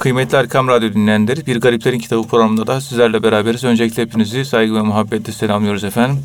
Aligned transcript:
Kıymetli 0.00 0.36
Erkam 0.36 0.68
Radyo 0.68 0.92
dinleyenleri, 0.92 1.46
Bir 1.46 1.60
Gariplerin 1.60 1.98
Kitabı 1.98 2.28
programında 2.28 2.66
da 2.66 2.80
sizlerle 2.80 3.22
beraberiz. 3.22 3.64
Öncelikle 3.64 4.02
hepinizi 4.02 4.44
saygı 4.44 4.74
ve 4.74 4.82
muhabbetle 4.82 5.32
selamlıyoruz 5.32 5.84
efendim. 5.84 6.22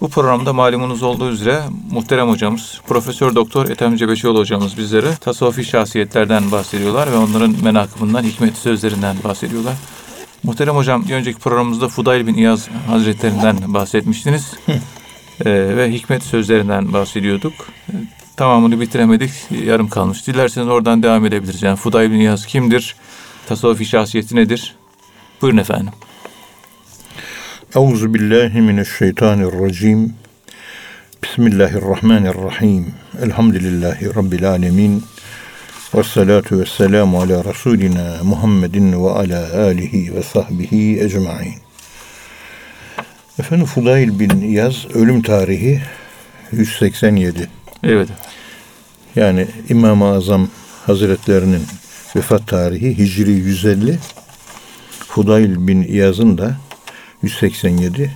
Bu 0.00 0.08
programda 0.08 0.52
malumunuz 0.52 1.02
olduğu 1.02 1.30
üzere 1.30 1.62
muhterem 1.90 2.28
hocamız, 2.28 2.80
Profesör 2.86 3.34
Doktor 3.34 3.68
Ethem 3.68 3.96
Cebeşioğlu 3.96 4.38
hocamız 4.38 4.78
bizlere 4.78 5.16
tasavvufi 5.20 5.64
şahsiyetlerden 5.64 6.52
bahsediyorlar 6.52 7.12
ve 7.12 7.16
onların 7.16 7.56
menakımından, 7.62 8.22
hikmet 8.22 8.56
sözlerinden 8.56 9.16
bahsediyorlar. 9.24 9.74
Muhterem 10.42 10.76
hocam, 10.76 11.04
önceki 11.12 11.38
programımızda 11.38 11.88
Fudayl 11.88 12.26
bin 12.26 12.34
İyaz 12.34 12.68
Hazretlerinden 12.86 13.56
bahsetmiştiniz. 13.66 14.54
ee, 14.68 15.76
ve 15.76 15.92
hikmet 15.92 16.22
sözlerinden 16.22 16.92
bahsediyorduk. 16.92 17.52
Tamamını 18.42 18.80
bitiremedik, 18.80 19.30
yarım 19.66 19.88
kalmış. 19.88 20.26
Dilerseniz 20.26 20.68
oradan 20.68 21.02
devam 21.02 21.26
edebiliriz. 21.26 21.62
Yani 21.62 21.76
Fudayl 21.76 22.10
bin 22.10 22.20
İyaz 22.20 22.46
kimdir? 22.46 22.96
Tasavvufi 23.46 23.84
şahsiyeti 23.84 24.36
nedir? 24.36 24.76
Buyurun 25.42 25.58
efendim. 25.58 25.92
Euzu 27.74 28.14
billahi 28.14 28.60
mineşşeytanirracim. 28.60 30.14
Bismillahirrahmanirrahim. 31.22 32.94
Elhamdülillahi 33.22 34.14
rabbil 34.14 34.50
alamin. 34.50 35.04
Ve 35.94 36.02
salatu 36.02 36.60
ve 36.60 36.66
selamu 36.66 37.20
ala 37.20 37.44
Resulina 37.44 38.16
Muhammedin 38.22 39.04
ve 39.04 39.10
ala 39.10 39.62
alihi 39.64 40.14
ve 40.14 40.22
sahbihi 40.22 41.00
ecmain. 41.00 41.54
Efendim 43.38 43.66
Fudayl 43.66 44.18
bin 44.18 44.50
Yaz 44.50 44.86
ölüm 44.94 45.22
tarihi 45.22 45.82
187. 46.52 47.61
Evet. 47.82 48.08
Yani 49.16 49.46
İmam-ı 49.68 50.06
Azam 50.06 50.48
Hazretlerinin 50.86 51.62
vefat 52.16 52.46
tarihi 52.46 52.98
Hicri 52.98 53.30
150. 53.30 53.98
Fudayl 55.08 55.66
bin 55.66 55.82
İyaz'ın 55.82 56.38
da 56.38 56.56
187 57.22 58.10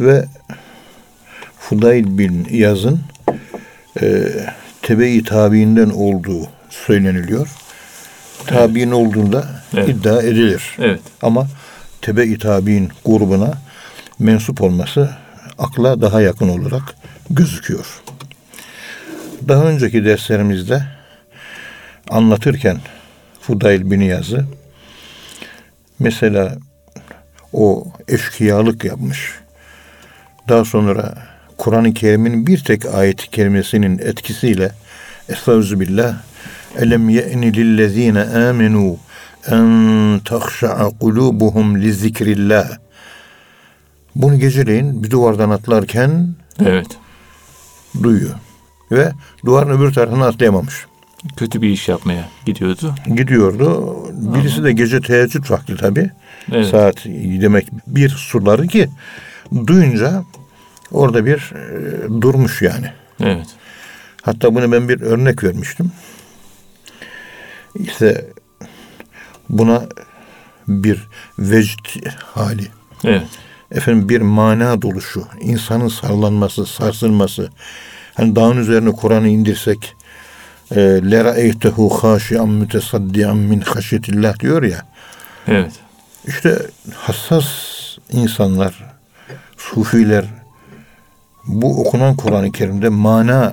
ve 0.00 0.28
Fudayl 1.58 2.18
bin 2.18 2.44
İyaz'ın 2.44 3.00
e, 4.00 4.28
tebe-i 4.82 5.24
tabiinden 5.24 5.90
olduğu 5.90 6.48
söyleniliyor. 6.70 7.48
Tabiin 8.46 8.88
evet. 8.88 8.94
olduğunda 8.94 9.46
evet. 9.74 9.88
iddia 9.88 10.22
edilir. 10.22 10.76
Evet. 10.78 11.00
Ama 11.22 11.46
tebe-i 12.00 12.38
tabiin 12.38 12.88
grubuna 13.04 13.52
mensup 14.18 14.62
olması 14.62 15.10
akla 15.58 16.00
daha 16.00 16.20
yakın 16.20 16.48
olarak 16.48 16.96
gözüküyor. 17.30 18.02
Daha 19.48 19.64
önceki 19.64 20.04
derslerimizde 20.04 20.82
anlatırken 22.10 22.78
Fudayl 23.40 23.90
bin 23.90 24.00
Yaz'ı 24.00 24.46
mesela 25.98 26.56
o 27.52 27.86
eşkıyalık 28.08 28.84
yapmış. 28.84 29.30
Daha 30.48 30.64
sonra 30.64 31.14
Kur'an-ı 31.58 31.94
Kerim'in 31.94 32.46
bir 32.46 32.64
tek 32.64 32.86
ayet-i 32.86 33.30
kerimesinin 33.30 33.98
etkisiyle 33.98 34.72
Estağfirullah 35.28 36.14
Elem 36.78 37.08
ye'ni 37.08 37.56
lillezine 37.56 38.20
amenu 38.20 38.96
en 39.50 40.20
tahşa'a 40.24 40.90
kulubuhum 40.90 41.82
li 41.82 41.92
zikrillah 41.92 42.70
bunu 44.14 44.38
geceleyin 44.38 45.04
bir 45.04 45.10
duvardan 45.10 45.50
atlarken 45.50 46.34
evet. 46.64 46.86
duyuyor. 48.02 48.34
Ve 48.92 49.12
duvarın 49.44 49.78
öbür 49.78 49.92
tarafına 49.92 50.26
atlayamamış. 50.26 50.86
Kötü 51.36 51.62
bir 51.62 51.68
iş 51.68 51.88
yapmaya 51.88 52.28
gidiyordu. 52.46 52.94
Gidiyordu. 53.16 53.96
Birisi 54.12 54.56
Aha. 54.56 54.64
de 54.64 54.72
gece 54.72 55.00
teheccüd 55.00 55.50
vakti 55.50 55.76
tabii. 55.76 56.10
Evet. 56.52 56.66
Saat 56.66 57.04
demek 57.40 57.68
bir 57.86 58.08
suları 58.08 58.66
ki 58.66 58.88
duyunca 59.66 60.24
orada 60.92 61.26
bir 61.26 61.52
e, 61.54 62.22
durmuş 62.22 62.62
yani. 62.62 62.92
Evet. 63.20 63.46
Hatta 64.22 64.54
bunu 64.54 64.72
ben 64.72 64.88
bir 64.88 65.00
örnek 65.00 65.44
vermiştim. 65.44 65.92
İşte 67.74 68.26
buna 69.48 69.82
bir 70.68 71.08
vecd 71.38 72.06
hali. 72.34 72.66
Evet. 73.04 73.26
Efendim 73.70 74.08
bir 74.08 74.20
mana 74.20 74.82
doluşu, 74.82 75.24
insanın 75.40 75.88
sallanması, 75.88 76.66
sarsılması. 76.66 77.50
Hani 78.14 78.36
dağın 78.36 78.56
üzerine 78.56 78.92
Kur'an'ı 78.92 79.28
indirsek 79.28 79.94
e, 80.70 80.80
leraeytehu 80.80 81.88
haşi'an 81.88 82.48
mütesaddian 82.48 83.36
min 83.36 83.60
haşyetillah 83.60 84.40
diyor 84.40 84.62
ya. 84.62 84.82
Evet. 85.48 85.72
İşte 86.26 86.58
hassas 86.94 87.46
insanlar, 88.12 88.84
sufiler 89.56 90.24
bu 91.46 91.80
okunan 91.80 92.16
Kur'an-ı 92.16 92.52
Kerim'de 92.52 92.88
mana 92.88 93.52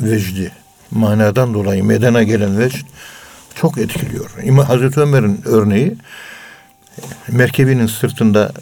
vecdi, 0.00 0.52
manadan 0.90 1.54
dolayı 1.54 1.84
medena 1.84 2.22
gelen 2.22 2.58
vecd 2.58 2.86
çok 3.54 3.78
etkiliyor. 3.78 4.30
İmam 4.42 4.66
Hazreti 4.66 5.00
Ömer'in 5.00 5.40
örneği 5.44 5.96
merkebinin 7.28 7.86
sırtında 7.86 8.52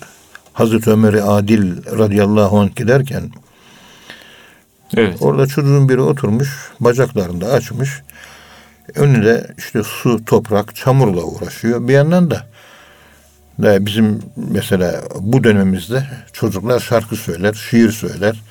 Hazreti 0.53 0.91
Ömer'i 0.91 1.23
Adil 1.23 1.97
radıyallahu 1.99 2.61
anh 2.61 2.77
giderken 2.77 3.31
evet. 4.97 5.17
orada 5.21 5.47
çocuğun 5.47 5.89
biri 5.89 6.01
oturmuş, 6.01 6.49
bacaklarında 6.81 7.47
açmış. 7.47 8.03
Önünde 8.95 9.47
işte 9.59 9.83
su, 9.83 10.25
toprak, 10.25 10.77
çamurla 10.77 11.23
uğraşıyor. 11.23 11.89
Bir 11.89 11.93
yandan 11.93 12.31
da 12.31 12.47
ve 13.59 13.87
bizim 13.87 14.23
mesela 14.37 15.03
bu 15.21 15.45
dönemimizde 15.45 16.07
çocuklar 16.33 16.81
şarkı 16.81 17.17
söyler, 17.17 17.55
şiir 17.55 17.93
söyler, 17.93 18.43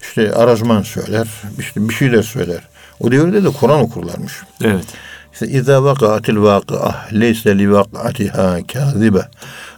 işte 0.00 0.34
aranjman 0.34 0.82
söyler, 0.82 1.28
işte 1.58 1.88
bir 1.88 1.94
şeyler 1.94 2.22
söyler. 2.22 2.60
O 3.00 3.10
devirde 3.10 3.44
de 3.44 3.48
Kur'an 3.48 3.80
okurlarmış. 3.80 4.32
Evet. 4.64 4.84
İşte 5.32 5.46
İzâ 5.46 5.84
vakâtil 5.84 6.36
vâkıah 6.36 7.12
leyse 7.12 7.58
li 7.58 7.72
vakâtiha 7.72 8.58
kâzibe 8.72 9.28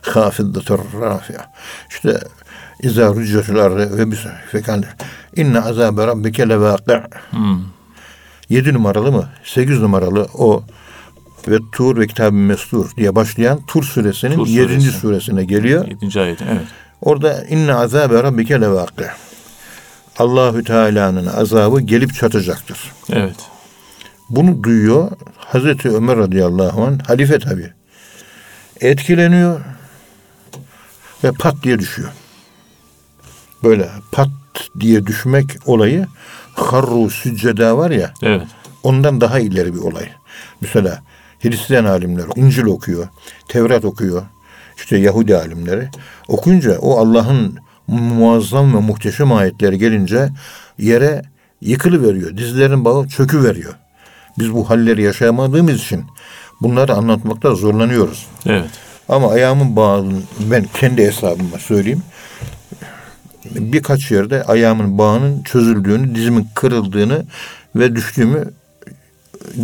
hâfiddatur 0.02 0.78
râfi'a. 1.00 1.52
İşte 1.90 2.20
İzâ 2.82 3.14
rüccetul 3.14 3.56
ardı 3.56 3.98
ve 3.98 4.10
bis 4.10 4.18
fekandir. 4.52 4.88
İnne 5.36 5.60
azâbe 5.60 6.06
rabbike 6.06 6.48
levâki'. 6.48 7.02
Hmm. 7.30 7.60
Yedi 8.48 8.74
numaralı 8.74 9.12
mı? 9.12 9.28
Sekiz 9.44 9.80
numaralı 9.80 10.28
o 10.34 10.64
ve 11.48 11.58
Tur 11.72 11.98
ve 11.98 12.06
Kitab-ı 12.06 12.32
Mestur 12.32 12.90
diye 12.96 13.14
başlayan 13.14 13.60
Tur 13.66 13.84
suresinin 13.84 14.34
Tur 14.36 14.46
suresi. 14.46 14.72
7. 14.72 14.82
suresine 14.82 15.44
geliyor. 15.44 15.86
7. 16.02 16.20
ayet 16.20 16.42
evet. 16.42 16.66
Orada 17.00 17.44
inne 17.44 17.74
azabe 17.74 18.22
rabbike 18.22 18.60
levâki. 18.60 19.04
Allahü 20.18 20.64
Teala'nın 20.64 21.26
azabı 21.26 21.80
gelip 21.80 22.14
çatacaktır. 22.14 22.92
Evet. 23.12 23.36
Bunu 24.30 24.62
duyuyor 24.62 25.10
Hazreti 25.36 25.88
Ömer 25.88 26.16
radıyallahu 26.16 26.84
anh 26.84 27.08
halife 27.08 27.38
tabi. 27.38 27.72
Etkileniyor 28.80 29.60
ve 31.24 31.32
pat 31.32 31.62
diye 31.62 31.78
düşüyor. 31.78 32.10
Böyle 33.64 33.90
pat 34.12 34.28
diye 34.80 35.06
düşmek 35.06 35.46
olayı 35.66 36.06
harru 36.54 37.10
sücceda 37.10 37.78
var 37.78 37.90
ya. 37.90 38.14
Evet. 38.22 38.46
Ondan 38.82 39.20
daha 39.20 39.38
ileri 39.38 39.74
bir 39.74 39.80
olay. 39.80 40.08
Mesela 40.60 41.02
Hristiyan 41.40 41.84
alimler 41.84 42.24
İncil 42.36 42.64
okuyor, 42.64 43.08
Tevrat 43.48 43.84
okuyor. 43.84 44.22
İşte 44.76 44.96
Yahudi 44.96 45.36
alimleri 45.36 45.88
okuyunca 46.28 46.78
o 46.78 46.98
Allah'ın 46.98 47.58
muazzam 47.88 48.74
ve 48.74 48.80
muhteşem 48.80 49.32
ayetleri 49.32 49.78
gelince 49.78 50.28
yere 50.78 51.22
yıkılı 51.60 52.08
veriyor. 52.08 52.36
Dizlerin 52.36 52.84
bağı 52.84 53.08
çökü 53.08 53.44
veriyor. 53.44 53.74
Biz 54.38 54.52
bu 54.52 54.70
halleri 54.70 55.02
yaşayamadığımız 55.02 55.74
için 55.74 56.04
bunları 56.60 56.94
anlatmakta 56.94 57.54
zorlanıyoruz. 57.54 58.26
Evet. 58.46 58.70
Ama 59.08 59.30
ayağımın 59.30 59.76
bağının 59.76 60.24
ben 60.50 60.64
kendi 60.74 61.06
hesabıma 61.06 61.58
söyleyeyim. 61.58 62.02
Birkaç 63.54 64.10
yerde 64.10 64.44
ayağımın 64.44 64.98
bağının 64.98 65.42
çözüldüğünü, 65.42 66.14
dizimin 66.14 66.48
kırıldığını 66.54 67.24
ve 67.76 67.96
düştüğümü 67.96 68.50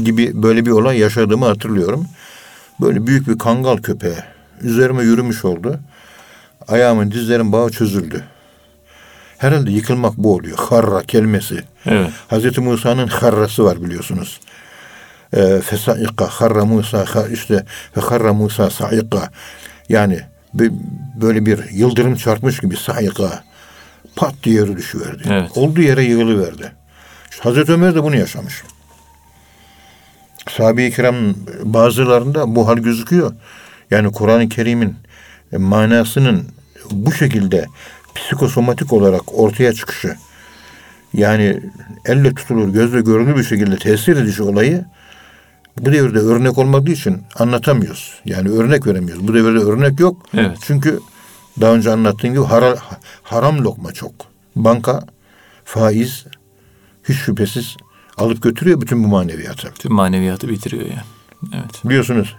gibi 0.05 0.43
böyle 0.43 0.67
bir 0.67 0.71
olay 0.71 0.99
yaşadığımı 0.99 1.47
hatırlıyorum. 1.47 2.07
Böyle 2.81 3.07
büyük 3.07 3.29
bir 3.29 3.39
kangal 3.39 3.77
köpeği 3.77 4.17
üzerime 4.61 5.03
yürümüş 5.03 5.45
oldu. 5.45 5.81
Ayağımın 6.69 7.11
dizlerin 7.11 7.53
bağı 7.53 7.71
çözüldü. 7.71 8.25
Herhalde 9.39 9.71
yıkılmak 9.71 10.19
bu 10.19 10.35
oluyor. 10.35 10.59
Harra 10.59 11.03
kelimesi. 11.03 11.65
Evet. 11.87 12.11
Hazreti 12.29 12.61
Musa'nın 12.61 13.07
harrası 13.07 13.65
var 13.65 13.83
biliyorsunuz. 13.83 14.41
Ee, 15.37 15.61
fesaika 15.65 16.27
harra 16.27 16.65
Musa 16.65 17.05
işte 17.33 17.65
ve 17.97 18.01
harra 18.01 18.33
Musa 18.33 18.71
saika 18.71 19.31
yani 19.89 20.21
böyle 21.15 21.47
bir 21.47 21.71
yıldırım 21.71 22.17
çarpmış 22.17 22.61
gibi 22.61 22.77
saika 22.77 23.45
pat 24.17 24.35
diye 24.43 24.55
yere 24.55 24.77
düşüverdi. 24.77 25.23
Evet. 25.31 25.51
Olduğu 25.55 25.81
yere 25.81 26.05
yığılıverdi. 26.05 26.73
İşte 27.31 27.43
Hazreti 27.43 27.73
Ömer 27.73 27.95
de 27.95 28.03
bunu 28.03 28.17
yaşamış. 28.17 28.63
sahabe-i 30.51 30.91
kiram 30.91 31.15
bazılarında 31.63 32.57
bu 32.57 32.69
hal 32.69 32.77
gözüküyor. 32.77 33.33
Yani 33.91 34.13
Kur'an-ı 34.13 34.49
Kerim'in 34.49 34.97
manasının 35.59 36.49
bu 36.91 37.13
şekilde 37.13 37.67
psikosomatik 38.15 38.93
olarak 38.93 39.39
ortaya 39.39 39.73
çıkışı 39.73 40.17
yani 41.15 41.61
elle 42.05 42.35
tutulur, 42.35 42.69
gözle 42.69 43.01
görünür 43.01 43.37
bir 43.37 43.45
şekilde 43.45 43.77
tesir 43.77 44.17
edici 44.17 44.43
olayı 44.43 44.85
bu 45.81 45.93
devirde 45.93 46.19
örnek 46.19 46.59
olmadığı 46.59 46.91
için 46.91 47.23
anlatamıyoruz. 47.39 48.21
Yani 48.25 48.49
örnek 48.51 48.87
veremiyoruz. 48.87 49.29
Bu 49.29 49.35
devirde 49.35 49.59
örnek 49.59 50.01
yok. 50.01 50.27
Evet. 50.35 50.57
Çünkü 50.63 51.01
daha 51.61 51.75
önce 51.75 51.91
anlattığım 51.91 52.31
gibi 52.31 52.45
hara- 52.45 52.79
haram 53.23 53.59
lokma 53.59 53.93
çok. 53.93 54.13
Banka, 54.57 55.01
faiz 55.65 56.25
hiç 57.09 57.17
şüphesiz 57.17 57.77
alıp 58.17 58.43
götürüyor 58.43 58.81
bütün 58.81 59.05
bu 59.05 59.09
maneviyatı. 59.09 59.73
Tüm 59.79 59.93
maneviyatı 59.93 60.49
bitiriyor 60.49 60.83
yani. 60.87 61.03
Evet. 61.55 61.85
Biliyorsunuz 61.85 62.37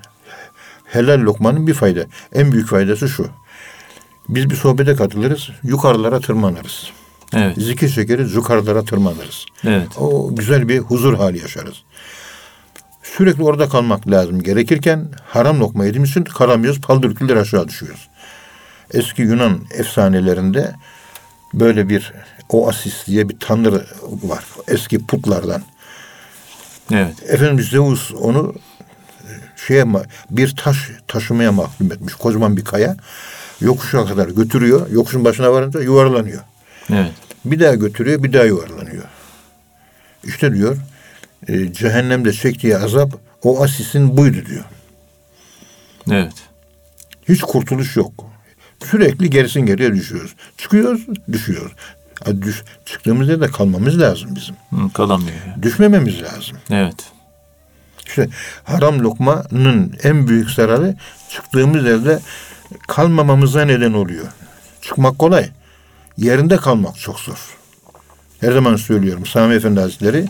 helal 0.86 1.22
lokmanın 1.22 1.68
bir 1.68 1.74
fayda. 1.74 2.06
En 2.34 2.52
büyük 2.52 2.68
faydası 2.70 3.10
şu. 3.10 3.28
Biz 4.30 4.50
bir 4.50 4.56
sohbete 4.56 4.96
katılırız, 4.96 5.50
yukarılara 5.64 6.20
tırmanırız. 6.20 6.92
Evet. 7.36 7.58
Zikir 7.58 7.90
çekeriz, 7.90 8.34
yukarılara 8.36 8.84
tırmanırız. 8.84 9.46
Evet. 9.68 9.88
O 9.98 10.36
güzel 10.36 10.68
bir 10.70 10.80
huzur 10.80 11.14
hali 11.18 11.40
yaşarız. 11.42 11.84
Sürekli 13.04 13.44
orada 13.44 13.70
kalmak 13.70 14.08
lazım. 14.12 14.44
Gerekirken 14.44 15.10
haram 15.28 15.60
lokma 15.60 15.86
yediğimiz 15.86 16.10
için 16.10 16.24
kalamıyoruz, 16.24 16.82
paldır 16.82 17.16
küldür 17.16 17.36
aşağı 17.36 17.68
düşüyoruz. 17.68 18.08
Eski 18.94 19.22
Yunan 19.22 19.60
efsanelerinde 19.74 20.76
böyle 21.54 21.90
bir 21.90 22.14
Oasis 22.50 23.08
diye 23.08 23.30
bir 23.30 23.40
tanrı 23.40 23.86
var. 24.24 24.44
Eski 24.68 25.06
putlardan. 25.06 25.64
Evet. 26.92 27.16
Efendimiz 27.30 27.68
Zeus 27.68 28.12
onu 28.14 28.56
şeye 29.68 29.84
ma- 29.84 30.06
bir 30.30 30.56
taş 30.56 30.92
taşımaya 31.08 31.52
mahkum 31.52 31.92
etmiş. 31.92 32.14
Kocaman 32.14 32.58
bir 32.58 32.66
kaya. 32.66 32.98
Yokuşa 33.62 34.06
kadar 34.06 34.28
götürüyor. 34.30 34.90
Yokuşun 34.92 35.26
başına 35.26 35.52
varınca 35.54 35.82
yuvarlanıyor. 35.82 36.42
Evet. 36.90 37.12
Bir 37.46 37.60
daha 37.60 37.76
götürüyor, 37.76 38.24
bir 38.24 38.34
daha 38.34 38.44
yuvarlanıyor. 38.44 39.04
İşte 40.24 40.54
diyor, 40.54 40.78
e, 41.48 41.74
cehennemde 41.74 42.34
çektiği 42.34 42.78
azap 42.78 43.14
o 43.44 43.64
asisin 43.64 44.18
buydu 44.18 44.46
diyor. 44.46 44.64
Evet. 46.12 46.34
Hiç 47.30 47.42
kurtuluş 47.42 47.96
yok. 47.96 48.33
Sürekli 48.92 49.30
gerisin 49.30 49.62
geriye 49.62 49.94
düşüyoruz. 49.94 50.36
Çıkıyoruz, 50.58 51.02
düşüyoruz. 51.32 51.72
Ha, 52.26 52.42
Düş, 52.42 52.64
çıktığımız 52.86 53.30
yerde 53.30 53.48
kalmamız 53.48 54.00
lazım 54.02 54.36
bizim. 54.36 54.56
Hı, 54.70 54.94
Kalamıyor. 54.94 55.36
yani. 55.48 55.64
Düşmememiz 55.64 56.22
lazım. 56.22 56.58
Evet. 56.72 56.96
İşte 58.08 58.30
haram 58.64 59.00
lokmanın 59.00 59.96
en 60.04 60.28
büyük 60.28 60.50
zararı 60.50 60.96
çıktığımız 61.30 61.86
yerde 61.86 62.20
kalmamamıza 62.88 63.66
neden 63.66 63.94
oluyor. 63.94 64.26
Çıkmak 64.82 65.20
kolay. 65.20 65.50
Yerinde 66.18 66.58
kalmak 66.58 67.00
çok 67.00 67.20
zor. 67.20 67.58
Her 68.42 68.52
zaman 68.52 68.76
söylüyorum. 68.76 69.26
Sami 69.26 69.56
Efendi 69.56 69.80
Hazretleri 69.80 70.26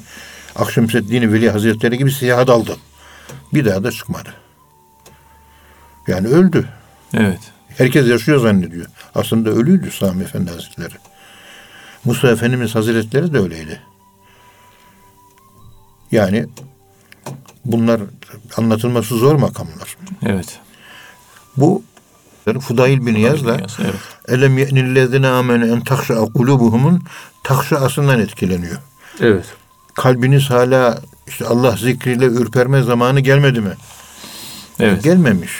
Akşemseddin 0.55 1.33
Veli 1.33 1.49
Hazretleri 1.49 1.97
gibi 1.97 2.11
siyaha 2.11 2.47
daldı. 2.47 2.77
Bir 3.53 3.65
daha 3.65 3.83
da 3.83 3.91
çıkmadı. 3.91 4.29
Yani 6.07 6.27
öldü. 6.27 6.65
Evet. 7.13 7.39
Herkes 7.77 8.07
yaşıyor 8.07 8.39
zannediyor. 8.39 8.85
Aslında 9.15 9.49
ölüydü 9.49 9.91
Sami 9.91 10.23
Efendi 10.23 10.51
Hazretleri. 10.51 10.93
Musa 12.05 12.27
Efendimiz 12.27 12.75
Hazretleri 12.75 13.33
de 13.33 13.39
öyleydi. 13.39 13.81
Yani 16.11 16.45
bunlar 17.65 18.01
anlatılması 18.57 19.15
zor 19.17 19.35
makamlar. 19.35 19.97
Evet. 20.25 20.59
Bu 21.57 21.83
Fudayl 22.59 23.05
bin 23.05 23.13
Niyaz'la 23.13 23.57
Evet. 23.81 23.93
elem 24.27 24.57
ye'nillezine 24.57 25.27
amene 25.27 25.65
en 25.67 25.81
takşa'a 25.81 26.25
kulubuhumun 26.25 27.03
takşaasından 27.43 28.19
etkileniyor. 28.19 28.77
Evet. 29.19 29.45
Kalbiniz 29.93 30.49
hala 30.49 31.01
işte 31.27 31.45
Allah 31.45 31.71
zikriyle 31.77 32.25
ürperme 32.25 32.83
zamanı 32.83 33.19
gelmedi 33.19 33.61
mi? 33.61 33.73
Evet. 34.79 35.03
Gelmemiş. 35.03 35.51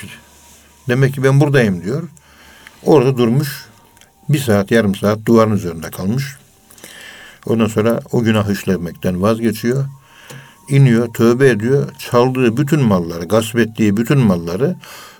Demek 0.87 1.13
ki 1.13 1.23
ben 1.23 1.39
buradayım 1.39 1.83
diyor. 1.83 2.03
Orada 2.83 3.17
durmuş. 3.17 3.65
Bir 4.29 4.39
saat, 4.39 4.71
yarım 4.71 4.95
saat 4.95 5.25
duvarın 5.25 5.51
üzerinde 5.51 5.91
kalmış. 5.91 6.37
Ondan 7.45 7.67
sonra 7.67 7.99
o 8.11 8.23
günah 8.23 8.49
işlemekten 8.49 9.21
vazgeçiyor. 9.21 9.85
İniyor, 10.69 11.13
tövbe 11.13 11.49
ediyor. 11.49 11.91
Çaldığı 11.99 12.57
bütün 12.57 12.81
malları, 12.81 13.25
gasp 13.25 13.57
ettiği 13.57 13.97
bütün 13.97 14.17
malları 14.17 14.75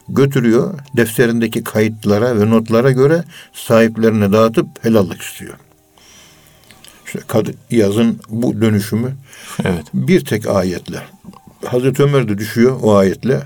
götürüyor. 0.10 0.80
Defterindeki 0.98 1.64
kayıtlara 1.64 2.40
ve 2.40 2.50
notlara 2.50 2.92
göre 2.92 3.24
sahiplerine 3.54 4.32
dağıtıp 4.32 4.68
helallik 4.86 5.22
istiyor. 5.22 5.54
İşte 7.06 7.20
Kadı 7.28 7.52
yazın 7.72 8.20
bu 8.30 8.62
dönüşümü 8.62 9.16
Evet. 9.64 9.84
bir 9.94 10.26
tek 10.26 10.48
ayetle. 10.48 11.02
Hazreti 11.66 12.04
Ömer 12.04 12.28
de 12.30 12.38
düşüyor 12.38 12.80
o 12.82 12.96
ayetle. 12.96 13.42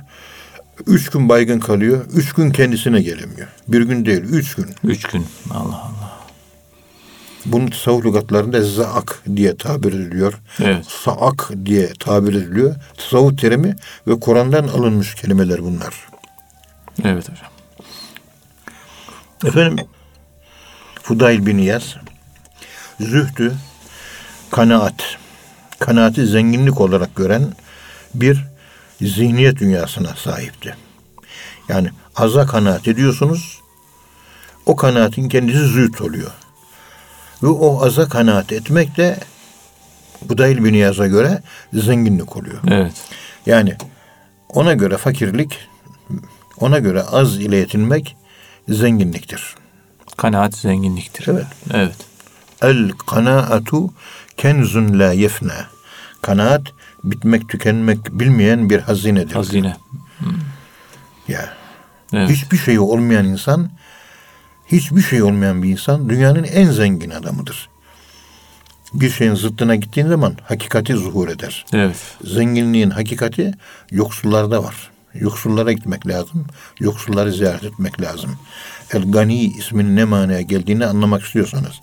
Üç 0.87 1.09
gün 1.09 1.29
baygın 1.29 1.59
kalıyor. 1.59 2.05
Üç 2.13 2.33
gün 2.33 2.51
kendisine 2.51 3.01
gelemiyor. 3.01 3.47
Bir 3.67 3.81
gün 3.81 4.05
değil, 4.05 4.21
üç 4.21 4.55
gün. 4.55 4.65
Üç 4.83 5.03
gün. 5.03 5.25
Allah 5.51 5.75
Allah. 5.75 6.17
Bunun 7.45 7.67
tasavvuf 7.67 8.05
lügatlarında 8.05 8.63
zaak 8.63 9.23
diye 9.35 9.57
tabir 9.57 9.93
ediliyor. 9.93 10.33
Evet. 10.59 10.85
Saak 10.85 11.51
diye 11.65 11.93
tabir 11.99 12.33
ediliyor. 12.33 12.75
Tasavvuf 12.97 13.39
terimi 13.39 13.75
ve 14.07 14.19
Kur'an'dan 14.19 14.67
alınmış 14.67 15.15
kelimeler 15.15 15.63
bunlar. 15.63 15.93
Evet 17.03 17.29
hocam. 17.29 17.51
Efendim 19.45 19.85
Fudayl 21.03 21.45
bin 21.45 21.57
Niyaz 21.57 21.95
zühdü 22.99 23.53
kanaat 24.51 25.17
kanaati 25.79 26.25
zenginlik 26.25 26.81
olarak 26.81 27.15
gören 27.15 27.53
bir 28.13 28.45
zihniyet 29.01 29.59
dünyasına 29.59 30.15
sahipti. 30.15 30.75
Yani 31.69 31.89
aza 32.15 32.45
kanaat 32.45 32.87
ediyorsunuz 32.87 33.61
o 34.65 34.75
kanaatin 34.75 35.29
kendisi 35.29 35.67
züht 35.67 36.01
oluyor. 36.01 36.31
Ve 37.43 37.47
o 37.47 37.81
aza 37.81 38.09
kanaat 38.09 38.51
etmek 38.51 38.97
de 38.97 39.19
Fudayl 40.27 40.63
bin 40.63 40.73
Niyaz'a 40.73 41.07
göre 41.07 41.41
zenginlik 41.73 42.37
oluyor. 42.37 42.59
Evet. 42.67 42.93
Yani 43.45 43.75
ona 44.49 44.73
göre 44.73 44.97
fakirlik, 44.97 45.59
ona 46.59 46.79
göre 46.79 47.03
az 47.03 47.37
ile 47.37 47.55
yetinmek 47.55 48.15
zenginliktir. 48.69 49.55
Kanaat 50.17 50.55
zenginliktir. 50.55 51.27
Evet. 51.27 51.45
Evet. 51.73 51.95
El 52.61 52.91
kanaatu 52.91 53.93
kenzun 54.37 54.99
la 54.99 55.11
yefna. 55.11 55.65
Kanaat 56.21 56.61
bitmek 57.11 57.49
tükenmek 57.49 58.19
bilmeyen 58.19 58.69
bir 58.69 58.79
hazinedir. 58.79 59.33
Hazine. 59.35 59.77
Ya. 61.27 61.53
Evet. 62.13 62.29
Hiçbir 62.29 62.57
şeyi 62.57 62.79
olmayan 62.79 63.25
insan, 63.25 63.69
hiçbir 64.67 65.01
şey 65.01 65.23
olmayan 65.23 65.63
bir 65.63 65.69
insan 65.69 66.09
dünyanın 66.09 66.43
en 66.43 66.71
zengin 66.71 67.09
adamıdır. 67.09 67.69
Bir 68.93 69.09
şeyin 69.09 69.35
zıttına 69.35 69.75
gittiğin 69.75 70.07
zaman 70.07 70.35
hakikati 70.43 70.93
zuhur 70.93 71.29
eder. 71.29 71.65
Evet. 71.73 71.97
Zenginliğin 72.23 72.89
hakikati 72.89 73.53
yoksullarda 73.91 74.63
var. 74.63 74.91
Yoksullara 75.13 75.71
gitmek 75.71 76.07
lazım. 76.07 76.45
Yoksulları 76.79 77.33
ziyaret 77.33 77.63
etmek 77.63 78.01
lazım. 78.01 78.35
El 78.93 79.11
Gani 79.11 79.43
isminin 79.43 79.95
ne 79.95 80.05
manaya 80.05 80.41
geldiğini 80.41 80.85
anlamak 80.85 81.23
istiyorsanız. 81.23 81.81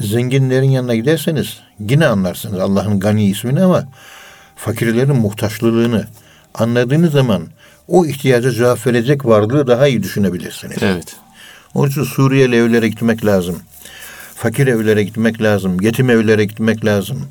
Zenginlerin 0.00 0.70
yanına 0.70 0.94
giderseniz 0.94 1.60
yine 1.78 2.06
anlarsınız 2.06 2.58
Allah'ın 2.58 3.00
Gani 3.00 3.24
ismini 3.24 3.62
ama 3.62 3.84
fakirlerin 4.60 5.16
muhtaçlılığını 5.16 6.06
anladığınız 6.54 7.12
zaman 7.12 7.42
o 7.88 8.06
ihtiyaca 8.06 8.50
cevap 8.50 8.86
verecek 8.86 9.26
varlığı 9.26 9.66
daha 9.66 9.86
iyi 9.86 10.02
düşünebilirsiniz. 10.02 10.76
Evet. 10.80 11.16
Onun 11.74 11.88
için 11.88 12.04
Suriyeli 12.04 12.56
evlere 12.56 12.88
gitmek 12.88 13.24
lazım. 13.24 13.58
Fakir 14.34 14.66
evlere 14.66 15.02
gitmek 15.02 15.42
lazım. 15.42 15.80
Yetim 15.80 16.10
evlere 16.10 16.44
gitmek 16.44 16.84
lazım. 16.84 17.26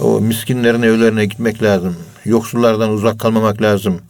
O 0.00 0.20
miskinlerin 0.20 0.82
evlerine 0.82 1.24
gitmek 1.24 1.62
lazım. 1.62 1.96
Yoksullardan 2.24 2.90
uzak 2.90 3.20
kalmamak 3.20 3.62
lazım. 3.62 4.00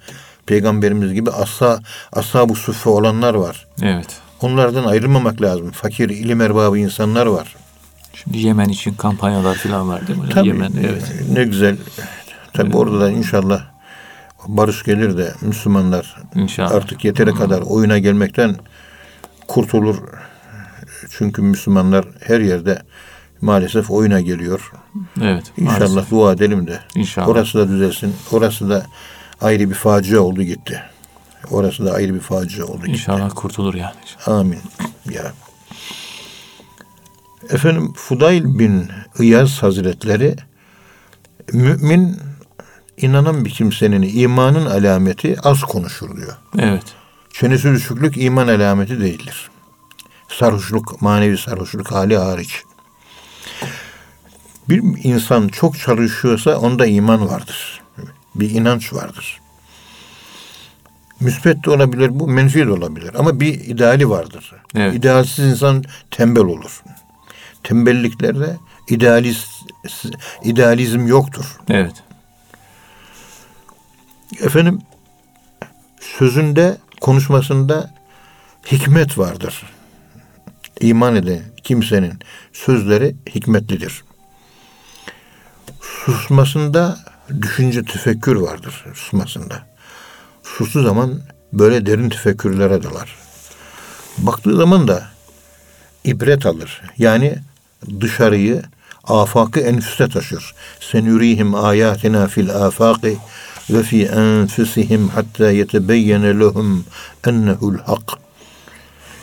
Peygamberimiz 0.47 1.13
gibi 1.13 1.31
asla 1.31 1.81
ashab-ı 2.13 2.55
suffe 2.55 2.91
olanlar 2.91 3.35
var. 3.35 3.67
Evet. 3.83 4.19
Onlardan 4.41 4.85
ayrılmamak 4.85 5.43
lazım. 5.43 5.71
Fakir, 5.71 6.09
ilim 6.09 6.41
erbabı 6.41 6.79
insanlar 6.79 7.27
var. 7.27 7.57
Şimdi 8.15 8.39
Yemen 8.39 8.69
için 8.69 8.95
kampanyalar 8.95 9.55
falan 9.55 9.89
var 9.89 10.09
değil 10.09 10.19
mi? 10.19 10.29
Tabii 10.31 10.49
Yemen, 10.49 10.73
evet. 10.81 11.13
ne 11.33 11.45
güzel. 11.45 11.77
Tabii 12.67 12.77
orada 12.77 13.01
da 13.01 13.11
inşallah 13.11 13.63
barış 14.49 14.83
gelir 14.83 15.19
de 15.19 15.35
Müslümanlar 15.41 16.17
İnşallah. 16.35 16.71
artık 16.73 17.05
yeteri 17.05 17.35
kadar 17.35 17.61
oyuna 17.63 17.99
gelmekten 17.99 18.57
kurtulur. 19.49 19.97
Çünkü 21.11 21.43
Müslümanlar 21.43 22.05
her 22.21 22.41
yerde 22.41 22.83
maalesef 23.41 23.91
oyuna 23.91 24.21
geliyor. 24.21 24.73
Evet. 25.23 25.53
İnşallah 25.57 25.81
maalesef. 25.81 26.11
dua 26.11 26.33
edelim 26.33 26.67
de. 26.67 26.81
İnşallah. 26.95 27.29
Orası 27.29 27.59
da 27.59 27.69
düzelsin. 27.69 28.15
Orası 28.33 28.71
da 28.71 28.87
ayrı 29.41 29.71
bir 29.71 29.75
facia 29.75 30.21
oldu 30.21 30.43
gitti. 30.43 30.83
Orası 31.51 31.85
da 31.87 31.93
ayrı 31.93 32.15
bir 32.15 32.21
facia 32.21 32.65
oldu 32.67 32.79
gitti. 32.79 32.91
İnşallah 32.91 33.31
kurtulur 33.35 33.75
yani. 33.75 33.95
Amin. 34.27 34.59
Ya. 35.11 35.33
Efendim 37.51 37.93
Fudayl 37.97 38.45
bin 38.59 38.89
İyaz 39.19 39.63
Hazretleri 39.63 40.37
mümin 41.53 42.17
inanan 43.03 43.45
bir 43.45 43.51
kimsenin 43.51 44.11
imanın 44.15 44.67
alameti 44.67 45.41
az 45.41 45.61
konuşur 45.61 46.17
diyor. 46.17 46.37
Evet. 46.59 46.85
Çenesi 47.33 47.73
düşüklük 47.73 48.17
iman 48.17 48.49
alameti 48.49 49.01
değildir. 49.01 49.51
Sarhoşluk, 50.29 51.03
manevi 51.03 51.39
sarhoşluk 51.39 51.93
hali 51.93 52.17
hariç. 52.19 52.63
Bir 54.69 55.05
insan 55.05 55.49
çok 55.49 55.79
çalışıyorsa 55.79 56.59
onda 56.59 56.87
iman 56.87 57.29
vardır. 57.29 57.81
Bir 58.35 58.51
inanç 58.51 58.93
vardır. 58.93 59.41
Müsbet 61.21 61.65
de 61.65 61.71
olabilir 61.71 62.11
bu, 62.13 62.29
menfi 62.29 62.67
de 62.67 62.73
olabilir. 62.73 63.11
Ama 63.19 63.41
bir 63.41 63.55
ideali 63.55 64.11
vardır. 64.11 64.55
Evet. 64.77 64.95
İdealsiz 64.95 65.45
insan 65.45 65.85
tembel 66.11 66.45
olur. 66.45 66.83
Tembelliklerde 67.63 68.57
idealist, 68.89 69.49
idealizm 70.45 71.07
yoktur. 71.07 71.59
Evet. 71.71 71.93
Efendim 74.39 74.79
sözünde, 76.01 76.77
konuşmasında 77.01 77.95
hikmet 78.67 79.19
vardır. 79.19 79.63
İman 80.81 81.17
eden 81.17 81.43
kimsenin 81.65 82.19
sözleri 82.53 83.17
hikmetlidir. 83.35 84.05
Susmasında 85.81 86.99
düşünce 87.43 87.83
tefekkür 87.83 88.37
vardır 88.37 88.85
susmasında. 88.95 89.67
Sustu 90.43 90.83
zaman 90.83 91.21
böyle 91.53 91.87
derin 91.87 92.09
tefekkürlere 92.09 92.83
dalar. 92.83 93.17
Baktığı 94.19 94.57
zaman 94.57 94.89
da 94.89 95.09
ibret 96.05 96.47
alır. 96.47 96.83
Yani 96.99 97.39
dışarıyı 98.01 98.63
afakı 99.05 99.61
enfüste 99.61 100.09
taşır. 100.09 100.55
Sen 100.81 101.05
yurihim 101.05 101.55
ayatina 101.55 102.27
fil 102.27 102.51
afaki 102.51 103.19
ve 103.73 103.83
fi 103.83 104.05
enfusihim 104.05 105.09
hatta 105.09 105.51
yetebeyyene 105.51 106.41
lehum 106.41 106.85
ennehu'l 107.27 107.79
hak. 107.79 108.19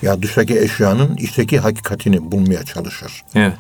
Ya 0.02 0.22
dıştaki 0.22 0.60
eşyanın 0.60 1.18
içteki 1.18 1.60
hakikatini 1.60 2.32
bulmaya 2.32 2.64
çalışır. 2.64 3.24
Evet. 3.36 3.58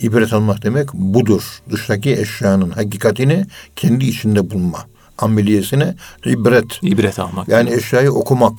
İbret 0.00 0.32
almak 0.32 0.62
demek 0.62 0.92
budur. 0.94 1.42
Dıştaki 1.70 2.12
eşyanın 2.12 2.70
hakikatini 2.70 3.46
kendi 3.76 4.04
içinde 4.06 4.50
bulma. 4.50 4.78
Ameliyesine 5.18 5.94
ibret. 6.24 6.78
İbret 6.82 7.18
almak. 7.18 7.48
Yani 7.48 7.74
eşyayı 7.74 8.12
okumak. 8.12 8.52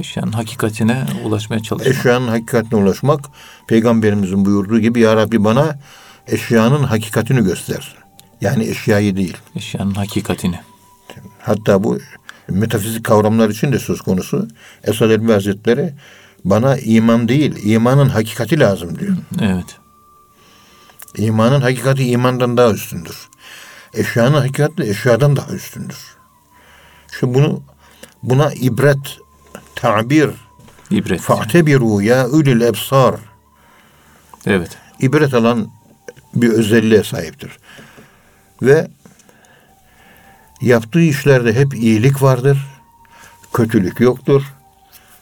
eşyanın 0.00 0.32
hakikatine 0.32 1.06
ulaşmaya 1.24 1.62
çalışmak. 1.62 1.96
Eşyanın 1.96 2.28
hakikatine 2.28 2.80
ulaşmak. 2.80 3.20
Peygamberimizin 3.66 4.44
buyurduğu 4.44 4.78
gibi 4.80 5.00
Ya 5.00 5.16
Rabbi 5.16 5.44
bana 5.44 5.78
eşyanın 6.26 6.84
hakikatini 6.84 7.44
göster. 7.44 7.96
Yani 8.40 8.64
eşyayı 8.64 9.16
değil. 9.16 9.36
Eşyanın 9.56 9.94
hakikatini. 9.94 10.60
Hatta 11.48 11.84
bu 11.84 11.98
metafizik 12.48 13.04
kavramlar 13.04 13.48
için 13.50 13.72
de 13.72 13.78
söz 13.78 14.00
konusu. 14.00 14.48
Esad 14.84 15.10
Elbi 15.10 15.32
Hazretleri 15.32 15.94
bana 16.44 16.76
iman 16.76 17.28
değil, 17.28 17.56
imanın 17.64 18.08
hakikati 18.08 18.60
lazım 18.60 18.98
diyor. 18.98 19.16
Evet. 19.40 19.76
İmanın 21.16 21.60
hakikati 21.60 22.04
imandan 22.04 22.56
daha 22.56 22.70
üstündür. 22.70 23.28
Eşyanın 23.94 24.34
hakikati 24.34 24.76
de 24.78 24.88
eşyadan 24.88 25.36
daha 25.36 25.52
üstündür. 25.52 25.98
İşte 27.12 27.34
bunu 27.34 27.62
buna 28.22 28.52
ibret, 28.52 29.18
tabir, 29.74 30.30
İbret. 30.90 31.20
fa'tebiru 31.20 32.02
ya 32.02 32.28
ulil 32.28 32.60
ebsar. 32.60 33.14
Evet. 34.46 34.78
ibret 35.00 35.34
alan 35.34 35.68
bir 36.34 36.48
özelliğe 36.48 37.04
sahiptir. 37.04 37.58
Ve 38.62 38.90
yaptığı 40.60 41.00
işlerde 41.00 41.52
hep 41.52 41.74
iyilik 41.74 42.22
vardır. 42.22 42.66
Kötülük 43.52 44.00
yoktur. 44.00 44.54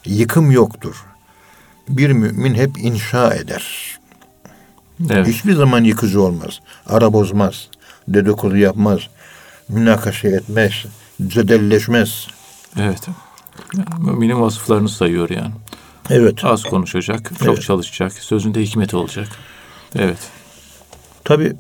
Yıkım 0.05 0.51
yoktur. 0.51 1.05
Bir 1.89 2.11
mümin 2.11 2.55
hep 2.55 2.79
inşa 2.79 3.35
eder. 3.35 3.97
Evet. 5.11 5.27
Hiçbir 5.27 5.53
zaman 5.53 5.85
yıkıcı 5.85 6.23
olmaz. 6.23 6.61
Ara 6.87 7.13
bozmaz. 7.13 7.69
Dedikodu 8.09 8.57
yapmaz. 8.57 9.01
Münakaşa 9.69 10.29
etmez. 10.29 10.73
Cedelleşmez. 11.27 12.27
Evet. 12.79 13.09
Müminin 13.99 14.41
vasıflarını 14.41 14.89
sayıyor 14.89 15.31
yani. 15.31 15.51
Evet. 16.11 16.45
Az 16.45 16.63
konuşacak, 16.63 17.31
çok 17.39 17.49
Evet. 17.49 17.63
çalışacak, 17.63 18.13
sözünde 18.13 18.63
hikmet 18.63 18.95
olacak. 18.95 19.29
Evet. 19.95 20.19
Tabi 21.25 21.57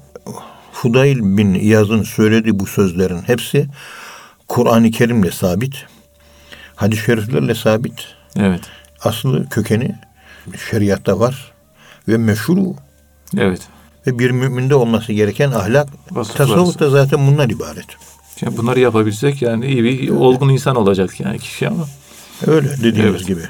Fudayl 0.83 1.18
bin 1.23 1.54
İyaz'ın 1.54 2.02
söylediği 2.02 2.61
bu 2.61 2.66
sözlerin 2.66 3.23
hepsi 3.23 3.66
Kur'an-ı 4.49 4.90
Kerim'le 4.90 5.30
sabit. 5.30 5.85
Hadis-i 6.75 7.04
şeriflerle 7.04 7.54
sabit. 7.54 8.14
Evet. 8.37 8.61
Aslı 9.04 9.49
kökeni 9.49 9.95
şeriatta 10.71 11.21
var 11.21 11.52
ve 12.09 12.16
meşru 12.16 12.75
Evet. 13.38 13.61
ve 14.06 14.18
bir 14.18 14.30
müminde 14.30 14.75
olması 14.75 15.12
gereken 15.12 15.50
ahlak 15.50 15.88
tasavvuf 16.37 16.78
da 16.78 16.90
zaten 16.90 17.26
bunlar 17.26 17.50
ibaret. 17.50 17.87
Şimdi 18.40 18.56
bunları 18.56 18.80
yapabilsek 18.80 19.42
yani 19.42 19.66
iyi 19.66 19.85
bir 19.85 20.09
olgun 20.11 20.49
insan 20.49 20.76
olacak 20.76 21.21
yani 21.21 21.38
kişi 21.38 21.68
ama. 21.68 21.85
Öyle 22.47 22.68
dediğimiz 22.83 23.21
Evet. 23.21 23.26
gibi. 23.26 23.42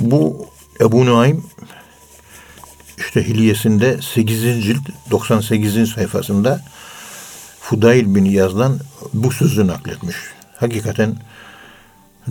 Bu 0.00 0.46
Ebu 0.80 1.06
Nuaym 1.06 1.44
işte 2.98 3.28
hilyesinde 3.28 4.02
8. 4.02 4.64
cilt 4.64 4.88
98. 5.10 5.90
sayfasında 5.90 6.60
Fudayl 7.60 8.14
bin 8.14 8.24
İyaz'dan 8.24 8.78
bu 9.12 9.32
sözü 9.32 9.66
nakletmiş. 9.66 10.16
Hakikaten 10.56 11.16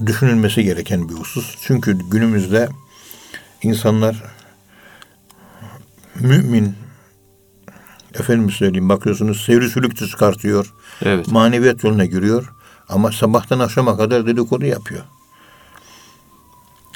düşünülmesi 0.05 0.63
gereken 0.63 1.09
bir 1.09 1.13
husus. 1.13 1.55
Çünkü 1.61 1.99
günümüzde 2.09 2.69
insanlar 3.61 4.23
mümin 6.19 6.75
efendim 8.13 8.51
söyleyeyim 8.51 8.89
bakıyorsunuz 8.89 9.45
sevrisülükçü 9.45 10.07
çıkartıyor. 10.07 10.73
Evet. 11.01 11.27
Maneviyat 11.27 11.83
yoluna 11.83 12.05
giriyor. 12.05 12.53
Ama 12.89 13.11
sabahtan 13.11 13.59
akşama 13.59 13.97
kadar 13.97 14.25
dedikodu 14.25 14.65
yapıyor. 14.65 15.03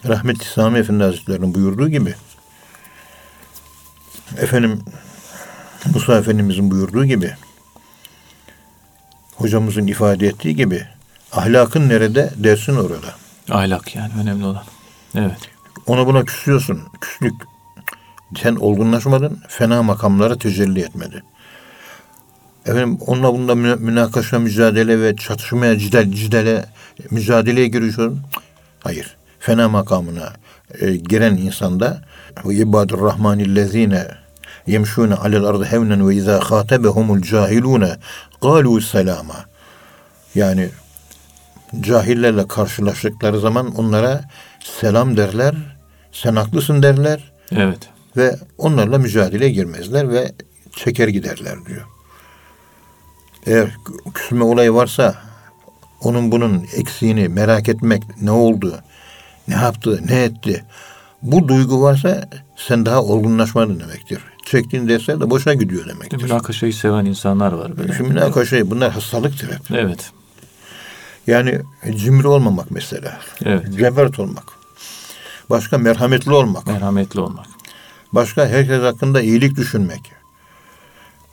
Rahmetli 0.08 0.46
Sami 0.46 0.80
Efendi 0.80 1.04
Hazretleri'nin 1.04 1.54
buyurduğu 1.54 1.90
gibi 1.90 2.16
efendim 4.38 4.84
Musa 5.94 6.18
Efendimizin 6.18 6.72
buyurduğu 6.72 7.06
gibi 7.06 7.34
hocamızın 9.36 9.88
ifade 9.88 10.28
ettiği 10.28 10.56
gibi 10.56 10.84
ahlakın 11.32 11.90
nerede 11.90 12.34
dersin 12.36 12.76
orada. 12.76 13.16
Ahlak 13.50 13.96
yani 13.96 14.12
önemli 14.22 14.46
olan. 14.46 14.64
Evet. 15.16 15.38
Ona 15.88 16.08
buna 16.08 16.26
küsüyorsun. 16.26 16.82
Küslük. 17.02 17.34
Sen 18.42 18.56
olgunlaşmadın. 18.56 19.40
Fena 19.48 19.84
makamlara 19.84 20.38
tecelli 20.38 20.82
etmedi. 20.82 21.24
Efendim 22.66 22.98
onunla 23.08 23.34
bunda 23.34 23.56
mü- 23.56 23.76
münakaşa, 23.76 24.40
mücadele 24.40 25.02
ve 25.02 25.16
çatışmaya, 25.16 25.80
cidel, 25.80 26.12
cidele, 26.12 26.66
mücadeleye 27.12 27.68
giriyorsun. 27.68 28.22
Hayır. 28.80 29.18
Fena 29.40 29.70
makamına 29.70 30.34
e, 30.82 30.96
giren 30.96 31.38
insanda 31.38 32.02
ve 32.46 32.56
ibadur 32.56 33.02
rahmanillezine 33.02 34.08
yemşûne 34.68 35.16
alel 35.16 35.44
ardı 35.44 35.66
hevnen 35.66 36.08
ve 36.08 36.16
izâ 36.16 36.40
khâtebehumul 36.40 37.22
cahilûne 37.22 37.96
gâlû 38.42 38.82
selâma. 38.82 39.46
Yani 40.36 40.70
cahillerle 41.82 42.48
karşılaştıkları 42.48 43.40
zaman 43.40 43.76
onlara 43.76 44.22
selam 44.64 45.18
derler, 45.18 45.56
sen 46.12 46.36
haklısın 46.36 46.84
derler 46.84 47.32
Evet. 47.52 47.90
ve 48.18 48.36
onlarla 48.58 48.98
mücadeleye 48.98 49.52
girmezler 49.52 50.10
ve 50.10 50.32
çeker 50.76 51.08
giderler 51.08 51.66
diyor. 51.66 51.86
Eğer 53.46 53.78
küsme 54.14 54.44
olayı 54.44 54.74
varsa 54.74 55.16
onun 56.02 56.32
bunun 56.32 56.66
eksiğini 56.76 57.30
merak 57.30 57.70
etmek 57.70 58.04
ne 58.22 58.32
oldu, 58.32 58.80
ne 59.50 59.56
yaptı, 59.56 60.00
ne 60.08 60.24
etti. 60.24 60.64
Bu 61.22 61.48
duygu 61.48 61.82
varsa 61.82 62.30
sen 62.56 62.86
daha 62.86 63.04
olgunlaşmadın 63.04 63.80
demektir. 63.80 64.20
Çektiğin 64.46 64.88
dersler 64.88 65.20
de 65.20 65.30
boşa 65.30 65.54
gidiyor 65.54 65.88
demektir. 65.88 66.22
Münakaşayı 66.22 66.74
seven 66.74 67.06
insanlar 67.06 67.52
var 67.52 67.78
böyle. 67.78 67.94
Şu 67.94 68.04
münakaşayı 68.04 68.72
bunlar 68.72 68.92
hastalıktır 68.92 69.48
hep. 69.48 69.72
Evet. 69.72 70.12
Yani 71.28 71.62
cimri 71.96 72.28
olmamak 72.28 72.72
mesela. 72.72 73.20
Evet. 73.46 73.78
Cömert 73.78 74.20
olmak. 74.20 74.44
Başka 75.50 75.78
merhametli 75.78 76.32
olmak. 76.32 76.68
Merhametli 76.68 77.20
olmak. 77.20 77.46
Başka 78.14 78.48
herkes 78.48 78.82
hakkında 78.82 79.22
iyilik 79.22 79.58
düşünmek. 79.58 80.12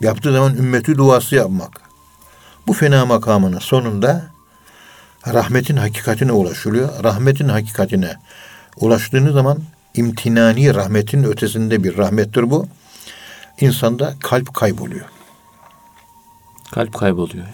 Yaptığı 0.00 0.32
zaman 0.32 0.56
ümmeti 0.56 0.96
duası 0.96 1.35
yapmak. 1.35 1.80
Bu 2.66 2.73
fena 2.73 3.06
makamının 3.06 3.58
sonunda 3.58 4.36
rahmetin 5.33 5.76
hakikatine 5.76 6.33
ulaşılıyor. 6.33 7.04
Rahmetin 7.04 7.49
hakikatine 7.49 8.14
ulaştığınız 8.76 9.33
zaman 9.33 9.59
imtinani 9.95 10.75
rahmetin 10.75 11.25
ötesinde 11.25 11.85
bir 11.85 11.97
rahmettir 11.97 12.50
bu. 12.50 12.66
İnsanda 13.61 14.14
kalp 14.21 14.54
kayboluyor. 14.54 15.06
Kalp 16.73 16.95
kayboluyor 16.95 17.45
ya. 17.45 17.52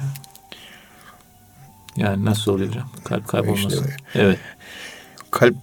Yani 1.97 2.25
nasıl 2.25 2.53
oluyor 2.53 2.69
hocam? 2.69 2.89
Kalp 3.05 3.29
kaybolması. 3.29 3.69
İşte 3.69 3.81
öyle. 3.81 3.97
evet. 4.15 4.39
Kalp 5.31 5.55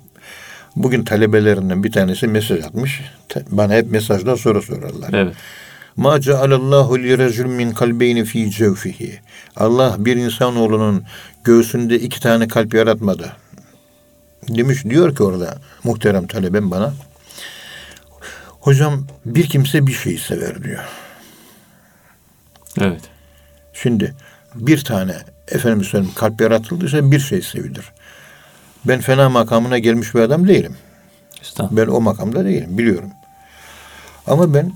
bugün 0.75 1.03
talebelerinden 1.03 1.83
bir 1.83 1.91
tanesi 1.91 2.27
mesaj 2.27 2.65
atmış. 2.65 3.01
Bana 3.49 3.73
hep 3.73 3.91
mesajdan 3.91 4.35
soru 4.35 4.61
sorarlar. 4.61 5.13
Evet. 5.13 5.35
Ma 5.99 6.21
cealallahu 6.21 6.99
li 6.99 7.43
min 7.45 7.71
kalbeyni 7.71 8.25
fi 8.25 8.51
cevfihi. 8.51 9.19
Allah 9.55 9.95
bir 9.99 10.15
insanoğlunun 10.15 11.03
göğsünde 11.43 11.99
iki 11.99 12.19
tane 12.19 12.47
kalp 12.47 12.73
yaratmadı. 12.73 13.35
Demiş 14.47 14.85
diyor 14.85 15.15
ki 15.15 15.23
orada 15.23 15.57
muhterem 15.83 16.27
talebem 16.27 16.71
bana. 16.71 16.93
Hocam 18.47 19.07
bir 19.25 19.49
kimse 19.49 19.87
bir 19.87 19.93
şeyi 19.93 20.17
sever 20.17 20.63
diyor. 20.63 20.83
Evet. 22.81 23.01
Şimdi 23.73 24.15
bir 24.55 24.83
tane 24.83 25.15
efendim 25.47 25.83
söyleyeyim 25.83 26.15
kalp 26.15 26.41
yaratıldıysa 26.41 27.11
bir 27.11 27.19
şey 27.19 27.41
sevilir. 27.41 27.91
Ben 28.85 29.01
fena 29.01 29.29
makamına 29.29 29.77
gelmiş 29.77 30.15
bir 30.15 30.19
adam 30.19 30.47
değilim. 30.47 30.75
Ben 31.71 31.87
o 31.87 32.01
makamda 32.01 32.45
değilim 32.45 32.77
biliyorum. 32.77 33.09
Ama 34.27 34.53
ben 34.53 34.71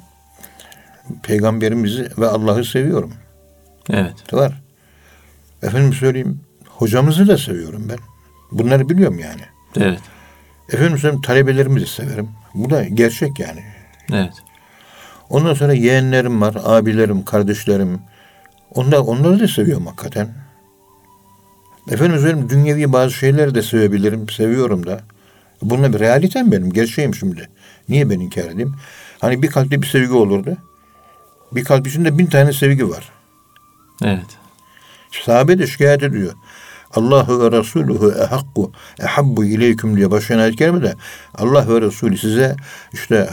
peygamberimizi 1.23 2.09
ve 2.17 2.27
Allah'ı 2.27 2.65
seviyorum. 2.65 3.13
Evet. 3.89 4.33
Var. 4.33 4.61
Efendim 5.63 5.93
söyleyeyim 5.93 6.39
hocamızı 6.69 7.27
da 7.27 7.37
seviyorum 7.37 7.85
ben. 7.89 7.97
Bunları 8.51 8.89
biliyorum 8.89 9.19
yani. 9.19 9.41
Evet. 9.77 9.99
Efendim 10.71 10.97
söyleyeyim 10.97 11.21
talebelerimizi 11.21 11.87
severim. 11.87 12.29
Bu 12.53 12.69
da 12.69 12.83
gerçek 12.83 13.39
yani. 13.39 13.63
Evet. 14.13 14.33
Ondan 15.29 15.53
sonra 15.53 15.73
yeğenlerim 15.73 16.41
var, 16.41 16.55
abilerim, 16.63 17.25
kardeşlerim. 17.25 17.99
Onlar, 18.75 18.97
onları 18.97 19.39
da 19.39 19.47
seviyorum 19.47 19.85
hakikaten. 19.85 20.29
Efendim 21.91 22.19
söyleyeyim 22.19 22.49
dünyevi 22.49 22.93
bazı 22.93 23.13
şeyleri 23.13 23.55
de 23.55 23.61
sevebilirim, 23.61 24.29
seviyorum 24.29 24.85
da. 24.85 25.01
Bunlar 25.61 25.93
bir 25.93 25.99
realitem 25.99 26.51
benim, 26.51 26.73
gerçeğim 26.73 27.15
şimdi. 27.15 27.49
Niye 27.89 28.09
ben 28.09 28.19
inkar 28.19 28.43
edeyim? 28.43 28.75
Hani 29.19 29.41
bir 29.41 29.47
kalpte 29.47 29.81
bir 29.81 29.87
sevgi 29.87 30.13
olurdu. 30.13 30.57
Bir 31.55 31.63
kalp 31.63 31.87
içinde 31.87 32.17
bin 32.17 32.25
tane 32.25 32.53
sevgi 32.53 32.89
var. 32.89 33.11
Evet. 34.03 34.25
Sahabe 35.25 35.59
de 35.59 35.67
şikayet 35.67 36.03
ediyor. 36.03 36.33
Allahu 36.95 37.43
ve 37.43 37.57
Resuluhu 37.57 38.11
ehakku 38.11 38.71
ehabbu 38.99 39.45
ileyküm 39.45 39.97
diye 39.97 40.11
başlayan 40.11 40.39
ayet 40.39 40.55
kerimede 40.55 40.95
Allah 41.35 41.67
ve 41.69 41.81
Resulü 41.81 42.17
size 42.17 42.55
işte 42.93 43.29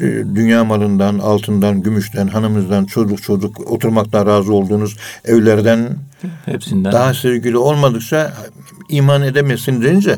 e, 0.00 0.04
dünya 0.34 0.64
malından, 0.64 1.18
altından, 1.18 1.82
gümüşten, 1.82 2.28
hanımızdan, 2.28 2.84
çocuk 2.84 3.22
çocuk 3.22 3.72
oturmaktan 3.72 4.26
razı 4.26 4.52
olduğunuz 4.52 4.96
evlerden 5.24 5.96
Hepsinden. 6.44 6.92
daha 6.92 7.14
sevgili 7.14 7.56
olmadıkça 7.56 8.32
iman 8.88 9.22
edemezsin 9.22 9.82
deyince 9.82 10.16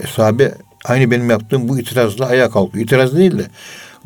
e, 0.00 0.06
sahabe 0.06 0.54
aynı 0.84 1.10
benim 1.10 1.30
yaptığım 1.30 1.68
bu 1.68 1.78
itirazla 1.78 2.26
ayağa 2.26 2.50
kalkıyor. 2.50 2.84
İtiraz 2.84 3.16
değil 3.16 3.38
de 3.38 3.46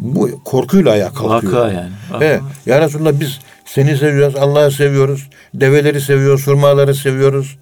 bu 0.01 0.45
korkuyla 0.45 0.93
ayağa 0.93 1.13
kalkıyor. 1.13 1.53
Vaka 1.53 1.73
yani. 1.73 1.91
Vaka. 2.11 2.25
Evet. 2.25 2.41
Ya 2.67 2.81
Resulallah 2.81 3.21
biz 3.21 3.39
seni 3.65 3.97
seviyoruz, 3.97 4.37
Allah'ı 4.37 4.71
seviyoruz, 4.71 5.29
develeri 5.55 6.01
seviyoruz, 6.01 6.47
hurmaları 6.47 6.95
seviyoruz, 6.95 7.59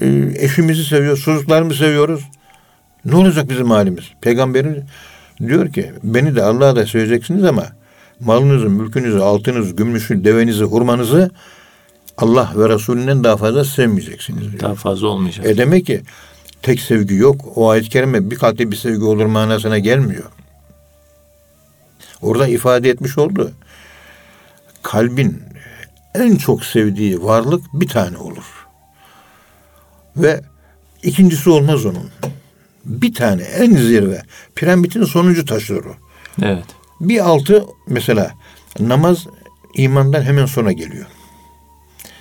e, 0.00 0.06
eşimizi 0.34 0.84
seviyoruz, 0.84 1.22
çocuklarımızı 1.24 1.78
seviyoruz. 1.78 2.20
Ne 3.04 3.16
olacak 3.16 3.50
bizim 3.50 3.70
halimiz? 3.70 4.04
Peygamberimiz 4.20 4.78
diyor 5.40 5.72
ki 5.72 5.92
beni 6.02 6.36
de 6.36 6.42
Allah'ı 6.42 6.76
da 6.76 6.86
seveceksiniz 6.86 7.44
ama 7.44 7.66
malınızı, 8.20 8.70
mülkünüzü, 8.70 9.18
altınızı, 9.18 9.76
gümüşü, 9.76 10.24
devenizi, 10.24 10.64
hurmanızı 10.64 11.30
Allah 12.18 12.52
ve 12.56 12.68
Resulünden 12.68 13.24
daha 13.24 13.36
fazla 13.36 13.64
sevmeyeceksiniz 13.64 14.52
diyor. 14.52 14.60
Daha 14.60 14.74
fazla 14.74 15.08
olmayacak. 15.08 15.46
E 15.46 15.56
demek 15.56 15.86
ki 15.86 16.02
tek 16.62 16.80
sevgi 16.80 17.14
yok. 17.14 17.44
O 17.54 17.70
ayet-i 17.70 17.88
kerime 17.88 18.30
bir 18.30 18.36
kalpte 18.36 18.70
bir 18.70 18.76
sevgi 18.76 19.04
olur 19.04 19.26
manasına 19.26 19.78
gelmiyor. 19.78 20.24
Orada 22.22 22.48
ifade 22.48 22.90
etmiş 22.90 23.18
oldu. 23.18 23.52
Kalbin 24.82 25.42
en 26.14 26.36
çok 26.36 26.64
sevdiği 26.64 27.22
varlık 27.22 27.64
bir 27.72 27.88
tane 27.88 28.18
olur. 28.18 28.66
Ve 30.16 30.40
ikincisi 31.02 31.50
olmaz 31.50 31.86
onun. 31.86 32.10
Bir 32.84 33.14
tane 33.14 33.42
en 33.42 33.76
zirve. 33.76 34.22
Piramidin 34.54 35.04
sonuncu 35.04 35.44
taşıdır 35.44 35.84
o. 35.84 35.94
Evet. 36.42 36.64
Bir 37.00 37.20
altı 37.28 37.64
mesela 37.86 38.30
namaz 38.80 39.26
imandan 39.74 40.22
hemen 40.22 40.46
sonra 40.46 40.72
geliyor. 40.72 41.06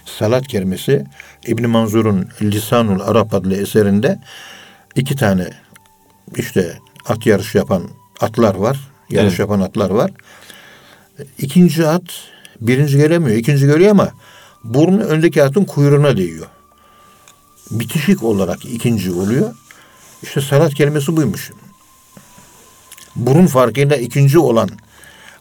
Salat 0.05 0.47
kelimesi 0.47 1.05
İbn 1.47 1.69
Manzur'un 1.69 2.29
Lisanul 2.41 2.99
Arap 2.99 3.33
adlı 3.33 3.55
eserinde 3.55 4.19
iki 4.95 5.15
tane 5.15 5.49
işte 6.35 6.77
at 7.05 7.25
yarışı 7.25 7.57
yapan 7.57 7.83
atlar 8.21 8.55
var. 8.55 8.79
Yarış 9.09 9.29
Evet. 9.29 9.39
yapan 9.39 9.61
atlar 9.61 9.89
var. 9.89 10.11
İkinci 11.37 11.87
at 11.87 12.03
birinci 12.61 12.97
gelemiyor. 12.97 13.37
ikinci 13.37 13.65
görüyor 13.65 13.91
ama 13.91 14.11
burnu 14.63 15.03
öndeki 15.03 15.43
atın 15.43 15.63
kuyruğuna 15.65 16.17
değiyor. 16.17 16.47
Bitişik 17.71 18.23
olarak 18.23 18.65
ikinci 18.65 19.11
oluyor. 19.11 19.55
İşte 20.23 20.41
salat 20.41 20.73
kelimesi 20.73 21.17
buymuş. 21.17 21.51
Burun 23.15 23.47
farkıyla 23.47 23.95
ikinci 23.97 24.39
olan 24.39 24.69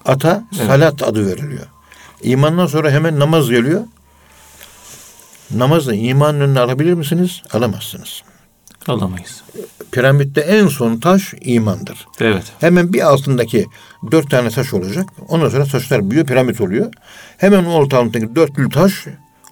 ata 0.05 0.45
Evet. 0.57 0.67
salat 0.67 1.03
adı 1.03 1.27
veriliyor. 1.27 1.67
İmandan 2.23 2.67
sonra 2.67 2.91
hemen 2.91 3.19
namaz 3.19 3.51
geliyor. 3.51 3.85
Namazı 5.51 5.95
imanın 5.95 6.41
önüne 6.41 6.61
alabilir 6.61 6.95
misiniz? 6.95 7.43
Alamazsınız. 7.53 8.23
Alamayız. 8.89 9.43
Piramitte 9.93 10.41
en 10.41 10.67
son 10.67 10.97
taş 11.01 11.35
imandır. 11.41 12.07
Evet. 12.21 12.45
Hemen 12.61 12.93
bir 12.93 13.01
altındaki 13.01 13.67
dört 14.11 14.31
tane 14.31 14.51
taş 14.51 14.75
olacak. 14.75 15.09
Ondan 15.29 15.49
sonra 15.49 15.65
taşlar 15.65 16.11
büyüyor, 16.11 16.27
piramit 16.27 16.61
oluyor. 16.61 16.93
Hemen 17.37 17.65
o 17.65 17.81
altındaki 17.81 18.37
dörtlü 18.37 18.71
taş, 18.71 18.93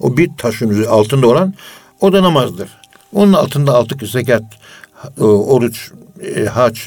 o 0.01 0.17
bir 0.17 0.31
taşın 0.39 0.85
altında 0.85 1.27
olan, 1.27 1.55
o 2.01 2.13
da 2.13 2.23
namazdır. 2.23 2.69
Onun 3.13 3.33
altında 3.33 3.75
altı 3.75 4.07
zekat, 4.07 4.43
e, 5.19 5.23
oruç, 5.25 5.91
e, 6.37 6.45
hac, 6.45 6.79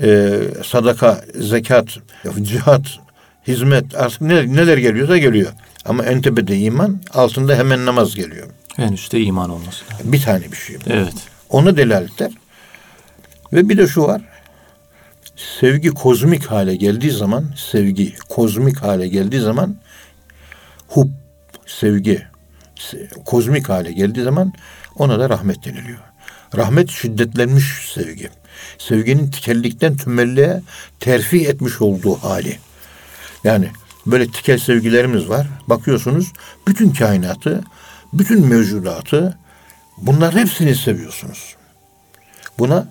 e, 0.00 0.38
sadaka, 0.64 1.24
zekat, 1.34 1.86
cihat, 2.42 2.82
hizmet, 3.46 3.94
artık 3.94 4.20
ne- 4.20 4.52
neler 4.56 4.78
geliyorsa 4.78 5.18
geliyor. 5.18 5.52
Ama 5.84 6.04
en 6.04 6.22
tepede 6.22 6.58
iman, 6.58 7.00
altında 7.14 7.56
hemen 7.56 7.86
namaz 7.86 8.14
geliyor. 8.14 8.46
En 8.78 8.92
üstte 8.92 9.20
iman 9.20 9.50
olması. 9.50 9.84
Bir 10.04 10.22
tane 10.22 10.52
bir 10.52 10.56
şey. 10.56 10.76
Evet. 10.86 11.14
Ona 11.56 11.76
delaletler. 11.76 12.32
Ve 13.52 13.68
bir 13.68 13.78
de 13.78 13.86
şu 13.86 14.02
var. 14.02 14.22
Sevgi 15.60 15.88
kozmik 15.88 16.46
hale 16.46 16.76
geldiği 16.76 17.10
zaman, 17.10 17.44
sevgi 17.56 18.14
kozmik 18.28 18.76
hale 18.76 19.08
geldiği 19.08 19.40
zaman 19.40 19.76
hub, 20.88 21.08
sevgi 21.66 22.22
se- 22.76 23.24
kozmik 23.24 23.68
hale 23.68 23.92
geldiği 23.92 24.22
zaman 24.22 24.52
ona 24.96 25.18
da 25.18 25.30
rahmet 25.30 25.64
deniliyor. 25.64 25.98
Rahmet 26.56 26.90
şiddetlenmiş 26.90 27.64
sevgi. 27.94 28.30
Sevginin 28.78 29.30
tikellikten 29.30 29.96
tümelliğe 29.96 30.62
terfi 31.00 31.46
etmiş 31.48 31.80
olduğu 31.80 32.14
hali. 32.14 32.58
Yani 33.44 33.70
böyle 34.06 34.26
tikel 34.26 34.58
sevgilerimiz 34.58 35.28
var. 35.28 35.46
Bakıyorsunuz 35.66 36.32
bütün 36.68 36.90
kainatı, 36.90 37.64
bütün 38.12 38.46
mevcudatı 38.46 39.38
bunların 39.96 40.38
hepsini 40.38 40.74
seviyorsunuz. 40.74 41.56
Buna 42.58 42.88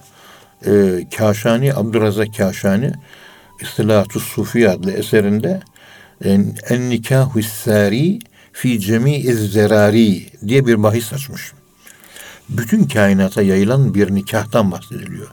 e, 0.65 0.71
Kaşani, 1.17 1.73
Abdurrazak 1.73 2.37
Kaşani 2.37 2.91
İstilatü 3.61 4.19
Sufi 4.19 4.69
adlı 4.69 4.91
eserinde 4.91 5.61
en, 6.23 6.55
en 6.69 6.89
nikahu 6.89 7.43
sari 7.43 8.19
fi 8.53 8.79
cemi 8.79 9.33
zerari 9.33 10.25
diye 10.47 10.67
bir 10.67 10.83
bahis 10.83 11.13
açmış. 11.13 11.53
Bütün 12.49 12.83
kainata 12.83 13.41
yayılan 13.41 13.93
bir 13.93 14.15
nikahtan 14.15 14.71
bahsediliyor. 14.71 15.27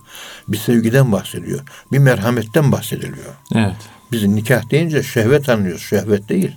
Bir 0.49 0.57
sevgiden 0.57 1.13
bahsediyor. 1.13 1.61
Bir 1.93 1.99
merhametten 1.99 2.73
bahsediliyor. 2.73 3.35
Evet. 3.55 3.77
Biz 4.13 4.25
nikah 4.25 4.71
deyince 4.71 5.03
şehvet 5.03 5.49
anlıyoruz. 5.49 5.83
Şehvet 5.83 6.29
değil. 6.29 6.57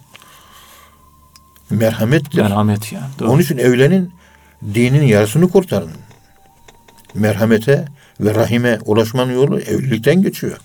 Merhamettir. 1.70 2.42
Merhamet 2.42 2.94
yani. 2.94 3.06
Doğru. 3.20 3.30
Onun 3.30 3.42
için 3.42 3.58
evlenin, 3.58 4.14
dinin 4.74 5.04
yarısını 5.04 5.50
kurtarın. 5.50 5.92
Merhamete 7.14 7.86
ve 8.20 8.36
rahime 8.36 8.80
ulaşmanın 8.86 9.34
yolu 9.34 9.60
evlilikten 9.60 10.22
geçiyor. 10.22 10.58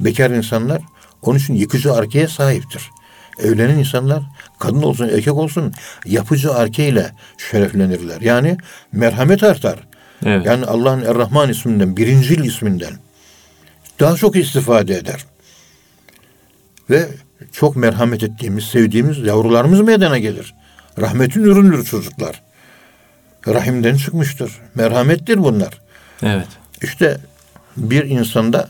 Bekar 0.00 0.30
insanlar 0.30 0.82
Onun 1.22 1.38
için 1.38 1.54
yıkıcı 1.54 1.92
arkeye 1.92 2.28
sahiptir. 2.28 2.90
Evlenen 3.38 3.78
insanlar 3.78 4.22
kadın 4.58 4.82
olsun 4.82 5.08
erkek 5.08 5.34
olsun 5.34 5.72
yapıcı 6.04 6.54
arkeyle 6.54 7.12
şereflenirler. 7.50 8.20
Yani 8.20 8.56
merhamet 8.92 9.42
artar. 9.42 9.78
Evet. 10.26 10.46
Yani 10.46 10.64
Allah'ın 10.64 11.04
Er-Rahman 11.04 11.48
isminden, 11.48 11.96
birincil 11.96 12.44
isminden 12.44 12.92
daha 14.00 14.16
çok 14.16 14.36
istifade 14.36 14.94
eder. 14.94 15.26
Ve 16.90 17.08
çok 17.52 17.76
merhamet 17.76 18.22
ettiğimiz, 18.22 18.64
sevdiğimiz 18.64 19.18
yavrularımız 19.18 19.80
meydana 19.80 20.18
gelir. 20.18 20.54
Rahmetin 21.00 21.42
ürünüdür 21.44 21.84
çocuklar. 21.84 22.42
Rahimden 23.54 23.96
çıkmıştır. 23.96 24.52
Merhamettir 24.74 25.38
bunlar. 25.38 25.80
Evet. 26.22 26.48
İşte 26.82 27.18
bir 27.76 28.04
insanda 28.04 28.68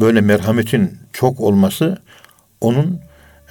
böyle 0.00 0.20
merhametin 0.20 0.98
çok 1.12 1.40
olması 1.40 1.98
onun 2.60 3.00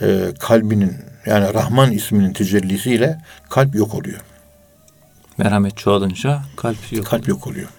e, 0.02 0.34
kalbinin 0.40 0.98
yani 1.26 1.54
Rahman 1.54 1.92
isminin 1.92 2.34
tecellisiyle 2.34 3.22
kalp 3.50 3.76
yok 3.76 3.96
oluyor. 3.96 4.20
Merhamet 5.38 5.78
çoğalınca 5.78 6.42
kalp 6.58 6.92
yok. 6.92 7.06
Kalp 7.06 7.28
yok 7.28 7.48
oluyor. 7.48 7.70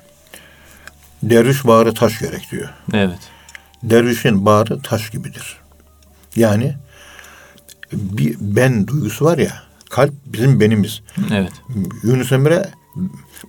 Derviş 1.23 1.65
bağrı 1.65 1.95
taş 1.95 2.19
gerek 2.19 2.49
diyor. 2.51 2.71
Evet. 2.93 3.19
Dervişin 3.83 4.47
bağrı 4.47 4.81
taş 4.83 5.11
gibidir. 5.11 5.57
Yani 6.37 6.75
bir 7.93 8.37
ben 8.41 8.87
duygusu 8.87 9.25
var 9.25 9.39
ya 9.39 9.63
kalp 9.93 10.13
bizim 10.27 10.61
benimiz. 10.61 11.01
Evet. 11.33 11.53
Yunus 12.03 12.33
Emre 12.33 12.69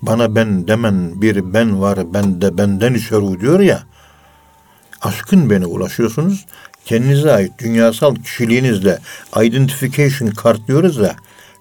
bana 0.01 0.35
ben 0.35 0.67
demen 0.67 1.21
bir 1.21 1.53
ben 1.53 1.81
var 1.81 2.13
ben 2.13 2.41
de 2.41 2.57
benden 2.57 2.93
içeri 2.93 3.41
diyor 3.41 3.59
ya 3.59 3.83
aşkın 5.01 5.49
beni 5.49 5.65
ulaşıyorsunuz 5.65 6.45
kendinize 6.85 7.31
ait 7.31 7.51
dünyasal 7.59 8.15
kişiliğinizle 8.15 8.99
identification 9.41 10.29
kart 10.29 10.67
diyoruz 10.67 10.97
ya 10.97 11.15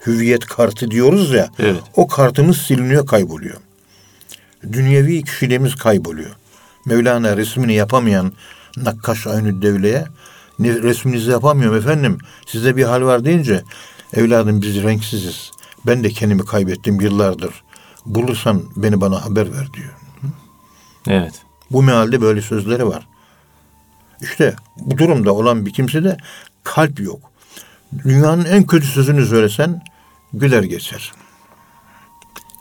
hüviyet 0.06 0.46
kartı 0.46 0.90
diyoruz 0.90 1.30
ya 1.30 1.48
Evet. 1.58 1.80
o 1.96 2.06
kartımız 2.08 2.56
siliniyor 2.56 3.06
kayboluyor. 3.06 3.56
Dünyevi 4.72 5.22
kişiliğimiz 5.22 5.74
kayboluyor. 5.74 6.30
Mevlana 6.86 7.36
resmini 7.36 7.74
yapamayan 7.74 8.32
Nakkaş 8.76 9.26
Aynü 9.26 9.62
Devle'ye 9.62 10.04
"Ne- 10.58 10.82
resminizi 10.82 11.30
yapamıyorum 11.30 11.78
efendim 11.78 12.18
size 12.46 12.76
bir 12.76 12.84
hal 12.84 13.02
var 13.02 13.24
deyince 13.24 13.62
evladım 14.12 14.62
biz 14.62 14.82
renksiziz. 14.82 15.50
Ben 15.86 16.04
de 16.04 16.10
kendimi 16.10 16.44
kaybettim 16.44 17.00
yıllardır. 17.00 17.62
Bulursan 18.06 18.62
beni 18.76 19.00
bana 19.00 19.24
haber 19.24 19.52
ver 19.52 19.72
diyor. 19.72 19.94
Evet. 21.08 21.42
Bu 21.70 21.82
mealde 21.82 22.20
böyle 22.20 22.42
sözleri 22.42 22.86
var. 22.86 23.08
İşte 24.20 24.54
bu 24.76 24.98
durumda 24.98 25.32
olan 25.34 25.66
bir 25.66 25.72
kimse 25.72 26.04
de 26.04 26.16
kalp 26.64 27.00
yok. 27.00 27.20
Dünyanın 28.04 28.44
en 28.44 28.66
kötü 28.66 28.86
sözünü 28.86 29.26
söylesen 29.26 29.82
güler 30.32 30.62
geçer. 30.62 31.12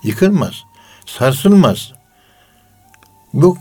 Yıkılmaz. 0.04 0.54
Sarsılmaz. 1.06 1.94
Yok. 3.34 3.58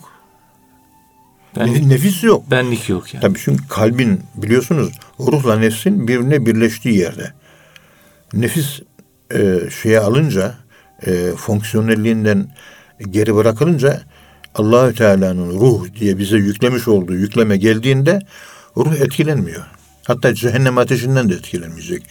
Ben, 1.57 1.75
Ne- 1.75 1.89
Nefis 1.89 2.23
yok. 2.25 2.51
benlik 2.51 2.89
yok 2.89 3.15
yani. 3.15 3.23
Tabii 3.23 3.39
çünkü 3.45 3.69
kalbin 3.69 4.23
biliyorsunuz 4.35 4.93
ruhla 5.21 5.57
nefsin 5.59 6.09
birbirine 6.09 6.47
birleştiği 6.47 6.99
yerde. 6.99 7.35
Nefis 8.33 8.81
e, 9.35 9.61
şeye 9.83 10.01
alınca 10.01 10.55
e, 11.07 11.33
fonksiyonelliğinden 11.37 12.49
geri 13.11 13.35
bırakılınca 13.35 14.03
Allahü 14.55 14.95
Teala'nın 14.95 15.61
ruh 15.61 15.95
diye 16.01 16.19
bize 16.19 16.37
yüklemiş 16.37 16.89
olduğu 16.89 17.15
yükleme 17.15 17.57
geldiğinde 17.57 18.19
ruh 18.77 18.93
etkilenmiyor. 18.93 19.63
Hatta 20.07 20.35
cehennem 20.35 20.79
ateşinden 20.79 21.29
de 21.29 21.35
etkilenmeyecek. 21.35 22.03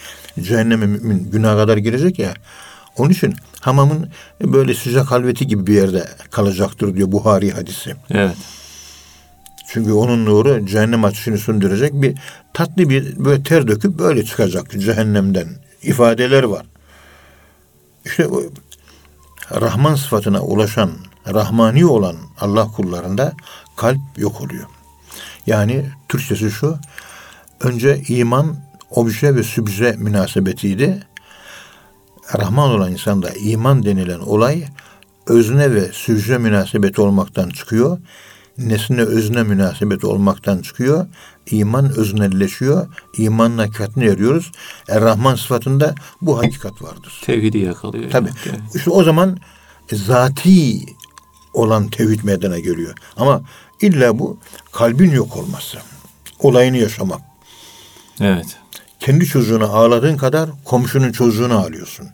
Cehenneme 0.42 0.86
mümin 0.86 1.32
günaha 1.32 1.58
kadar 1.58 1.78
girecek 1.78 2.20
ya. 2.20 2.34
Onun 2.98 3.10
için 3.10 3.34
hamamın 3.62 4.10
böyle 4.44 4.74
sıcak 4.74 5.12
halveti 5.12 5.48
gibi 5.48 5.68
bir 5.68 5.74
yerde 5.74 6.08
kalacaktır 6.32 6.96
diyor 6.96 7.12
Buhari 7.12 7.52
hadisi. 7.52 7.96
Evet. 8.12 8.36
Çünkü 9.68 9.92
onun 9.92 10.26
nuru 10.26 10.66
cehennem 10.66 11.06
ateşini 11.06 11.38
söndürecek 11.38 11.94
bir 11.94 12.18
tatlı 12.54 12.90
bir 12.90 13.26
böyle 13.26 13.44
ter 13.44 13.68
döküp 13.68 14.00
böyle 14.00 14.26
çıkacak 14.26 14.72
cehennemden 14.80 15.48
ifadeler 15.82 16.44
var. 16.44 16.66
İşte 18.06 18.28
Rahman 19.52 19.96
sıfatına 19.96 20.42
ulaşan, 20.42 20.92
Rahmani 21.34 21.86
olan 21.86 22.16
Allah 22.40 22.68
kullarında 22.68 23.34
kalp 23.78 24.00
yok 24.18 24.42
oluyor. 24.42 24.66
Yani 25.46 25.86
Türkçesi 26.10 26.52
şu, 26.52 26.78
önce 27.62 28.02
iman, 28.08 28.56
obje 28.92 29.36
ve 29.36 29.44
sübje 29.44 29.92
münasebetiydi. 29.92 31.04
Rahman 32.38 32.72
olan 32.72 32.92
insanda 32.92 33.30
iman 33.30 33.86
denilen 33.86 34.20
olay 34.20 34.64
özne 35.28 35.74
ve 35.74 35.90
sübje 35.92 36.38
münasebeti 36.38 37.02
olmaktan 37.02 37.50
çıkıyor. 37.50 38.00
Nesne 38.58 39.02
özne 39.02 39.44
münasebeti 39.44 40.08
olmaktan 40.08 40.62
çıkıyor. 40.62 41.08
İman 41.52 41.98
öznelleşiyor. 41.98 42.88
İmanın 43.18 43.58
hakikatini 43.58 44.06
eriyoruz. 44.06 44.52
Er-Rahman 44.88 45.36
sıfatında 45.36 45.96
bu 46.22 46.38
hakikat 46.38 46.82
vardır. 46.82 47.22
Tevhidi 47.26 47.58
yakalıyor. 47.58 48.12
Tabii. 48.12 48.30
Evet. 48.46 48.60
İşte 48.76 48.90
o 48.90 49.04
zaman 49.04 49.38
zati 49.92 50.86
olan 51.54 51.88
tevhid 51.88 52.24
meydana 52.24 52.60
geliyor. 52.60 52.94
Ama 53.18 53.42
illa 53.82 54.20
bu 54.20 54.38
kalbin 54.72 55.12
yok 55.12 55.38
olması. 55.38 55.78
Olayını 56.40 56.78
yaşamak. 56.78 57.22
Evet. 58.22 58.58
Kendi 59.00 59.26
çocuğuna 59.26 59.66
ağladığın 59.66 60.18
kadar 60.18 60.50
komşunun 60.66 61.12
çocuğunu 61.12 61.60
ağlıyorsun. 61.60 62.08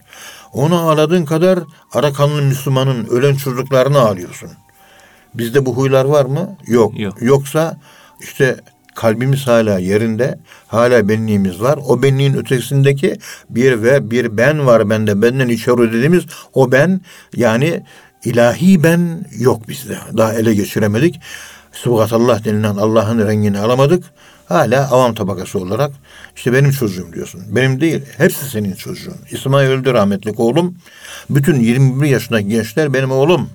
Onu 0.54 0.80
ağladığın 0.80 1.26
kadar 1.26 1.60
Arakanlı 1.93 2.41
Müslümanın 2.41 3.06
ölen 3.06 3.36
çocuklarını 3.36 4.00
ağlıyorsun. 4.00 4.50
Bizde 5.34 5.65
bu 5.65 5.76
huylar 5.76 6.06
var 6.06 6.26
mı? 6.26 6.58
Yok. 6.67 7.00
Yok. 7.00 7.21
Yoksa 7.21 7.78
işte 8.21 8.60
kalbimiz 8.95 9.47
hala 9.47 9.79
yerinde, 9.79 10.39
hala 10.67 11.10
benliğimiz 11.10 11.62
var. 11.62 11.79
O 11.88 12.03
benliğin 12.03 12.34
ötesindeki 12.34 13.17
bir 13.49 13.84
ve 13.84 14.12
bir 14.12 14.38
ben 14.38 14.65
var 14.65 14.89
bende. 14.89 15.21
Benden 15.21 15.49
içeri 15.49 15.93
dediğimiz 15.93 16.23
o 16.53 16.71
ben 16.71 17.01
yani 17.36 17.84
ilahi 18.25 18.84
ben 18.84 19.25
yok 19.39 19.67
bizde. 19.67 19.97
Daha 20.17 20.34
ele 20.34 20.55
geçiremedik. 20.55 21.19
Subhatallah 21.71 22.45
denilen 22.45 22.75
Allah'ın 22.75 23.27
rengini 23.27 23.60
alamadık. 23.60 24.03
Hala 24.45 24.91
avam 24.91 25.15
tabakası 25.15 25.60
olarak 25.60 25.91
işte 26.36 26.53
benim 26.53 26.71
çocuğum 26.71 27.13
diyorsun. 27.13 27.41
Benim 27.47 27.81
değil. 27.81 28.01
Hepsi 28.17 28.45
senin 28.45 28.73
çocuğun. 28.73 29.15
İsmail 29.31 29.69
öldü 29.69 29.93
rahmetlik 29.93 30.39
oğlum. 30.39 30.77
Bütün 31.29 31.60
21 31.60 32.08
yaşındaki 32.08 32.47
gençler 32.47 32.93
benim 32.93 33.12
oğlum 33.12 33.49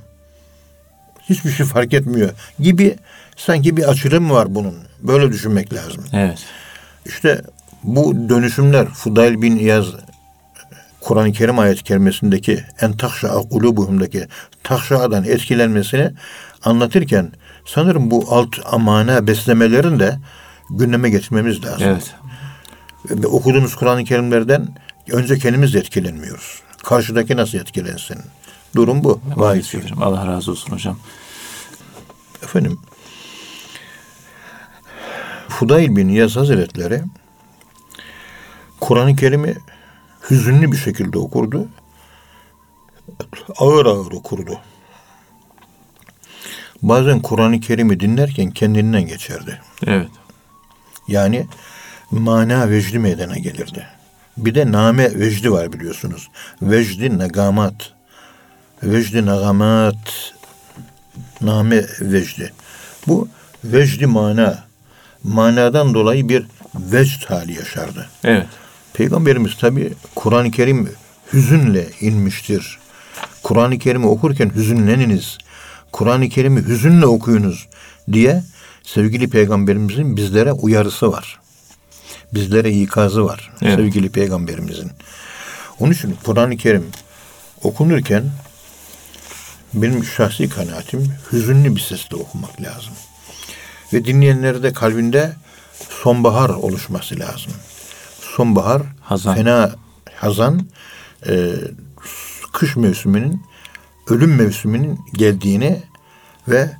hiçbir 1.30 1.50
şey 1.50 1.66
fark 1.66 1.94
etmiyor 1.94 2.30
gibi 2.60 2.96
sanki 3.36 3.76
bir 3.76 3.90
açılım 3.90 4.30
var 4.30 4.54
bunun. 4.54 4.74
Böyle 5.02 5.32
düşünmek 5.32 5.74
lazım. 5.74 6.04
Evet. 6.12 6.38
İşte 7.06 7.42
bu 7.82 8.28
dönüşümler 8.28 8.86
Fudayl 8.86 9.42
bin 9.42 9.56
İyaz 9.56 9.86
Kur'an-ı 11.00 11.32
Kerim 11.32 11.58
ayet-i 11.58 11.84
kerimesindeki 11.84 12.64
en 12.80 12.92
tahşa 12.92 13.28
kulubuhumdaki 13.28 14.26
tahşadan 14.62 15.24
etkilenmesini 15.24 16.12
anlatırken 16.64 17.32
sanırım 17.66 18.10
bu 18.10 18.26
alt 18.30 18.56
amana 18.72 19.26
beslemelerini 19.26 20.00
de 20.00 20.18
gündeme 20.70 21.10
getirmemiz 21.10 21.64
lazım. 21.64 21.86
Evet. 21.86 22.14
Ve 23.10 23.26
okuduğumuz 23.26 23.74
Kur'an-ı 23.74 24.04
Kerimlerden 24.04 24.68
önce 25.10 25.38
kendimiz 25.38 25.74
de 25.74 25.78
etkilenmiyoruz. 25.78 26.62
Karşıdaki 26.84 27.36
nasıl 27.36 27.58
etkilensin? 27.58 28.16
Durum 28.76 29.04
bu. 29.04 29.20
Vay. 29.36 29.62
Allah 30.00 30.26
razı 30.26 30.50
olsun 30.50 30.72
hocam. 30.72 30.98
Efendim 32.42 32.78
Fudayl 35.48 35.96
bin 35.96 36.08
Yaz 36.08 36.36
Hazretleri 36.36 37.02
Kur'an-ı 38.80 39.16
Kerim'i 39.16 39.54
hüzünlü 40.30 40.72
bir 40.72 40.76
şekilde 40.76 41.18
okurdu. 41.18 41.68
Ağır 43.56 43.86
ağır 43.86 44.12
okurdu. 44.12 44.58
Bazen 46.82 47.20
Kur'an-ı 47.22 47.60
Kerim'i 47.60 48.00
dinlerken 48.00 48.50
kendinden 48.50 49.06
geçerdi. 49.06 49.60
Evet. 49.86 50.10
Yani 51.08 51.46
mana 52.10 52.70
vecdi 52.70 52.98
meydana 52.98 53.38
gelirdi. 53.38 53.86
Bir 54.36 54.54
de 54.54 54.72
name 54.72 55.18
vecdi 55.18 55.52
var 55.52 55.72
biliyorsunuz. 55.72 56.30
Vecdi 56.62 57.18
negamat. 57.18 57.92
Vecdi 58.82 59.26
negamat. 59.26 60.34
Name 61.40 61.86
vecdi. 62.00 62.52
Bu 63.06 63.28
vecdi 63.64 64.06
mana. 64.06 64.64
Manadan 65.22 65.94
dolayı 65.94 66.28
bir 66.28 66.46
vecd 66.74 67.24
hali 67.24 67.52
yaşardı. 67.52 68.08
Evet. 68.24 68.46
Peygamberimiz 68.92 69.56
tabi 69.56 69.92
Kur'an-ı 70.14 70.50
Kerim 70.50 70.90
hüzünle 71.32 71.88
inmiştir. 72.00 72.78
Kur'an-ı 73.42 73.78
Kerim'i 73.78 74.06
okurken 74.06 74.50
hüzünleniniz. 74.54 75.38
Kur'an-ı 75.92 76.28
Kerim'i 76.28 76.66
hüzünle 76.66 77.06
okuyunuz 77.06 77.68
diye 78.12 78.42
sevgili 78.82 79.30
peygamberimizin 79.30 80.16
bizlere 80.16 80.52
uyarısı 80.52 81.12
var. 81.12 81.40
Bizlere 82.34 82.70
ikazı 82.70 83.24
var. 83.24 83.50
Evet. 83.62 83.76
Sevgili 83.76 84.10
peygamberimizin. 84.10 84.90
Onun 85.80 85.92
için 85.92 86.16
Kur'an-ı 86.24 86.56
Kerim 86.56 86.86
okunurken 87.62 88.24
benim 89.74 90.04
şahsi 90.04 90.48
kanaatim 90.48 91.12
hüzünlü 91.32 91.76
bir 91.76 91.80
sesle 91.80 92.16
okumak 92.16 92.62
lazım. 92.62 92.92
Ve 93.92 94.04
dinleyenlerde 94.04 94.72
kalbinde 94.72 95.32
sonbahar 96.02 96.48
oluşması 96.48 97.18
lazım. 97.18 97.52
Sonbahar, 98.36 98.82
Hazan. 99.00 99.34
fena 99.34 99.74
hazan, 100.14 100.66
e, 101.28 101.52
kış 102.52 102.76
mevsiminin, 102.76 103.42
ölüm 104.08 104.36
mevsiminin 104.36 105.00
geldiğini 105.14 105.82
ve 106.48 106.70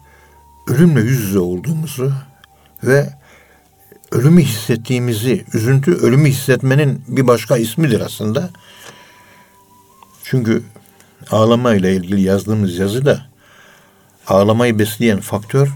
ölümle 0.66 1.00
yüz 1.00 1.20
yüze 1.20 1.38
olduğumuzu 1.38 2.12
ve 2.84 3.10
ölümü 4.12 4.42
hissettiğimizi, 4.42 5.44
üzüntü 5.54 5.94
ölümü 5.94 6.28
hissetmenin 6.28 7.02
bir 7.08 7.26
başka 7.26 7.56
ismidir 7.56 8.00
aslında. 8.00 8.50
Çünkü 10.24 10.62
ağlama 11.30 11.74
ile 11.74 11.96
ilgili 11.96 12.20
yazdığımız 12.20 12.78
yazıda 12.78 13.26
ağlamayı 14.26 14.78
besleyen 14.78 15.20
faktör 15.20 15.68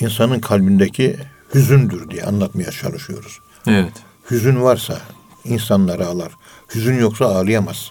insanın 0.00 0.40
kalbindeki 0.40 1.16
hüzündür 1.54 2.10
diye 2.10 2.24
anlatmaya 2.24 2.70
çalışıyoruz. 2.70 3.38
Evet. 3.66 3.92
Hüzün 4.30 4.62
varsa 4.62 4.98
insanlar 5.44 6.00
ağlar. 6.00 6.32
Hüzün 6.74 6.98
yoksa 6.98 7.24
ağlayamaz. 7.24 7.90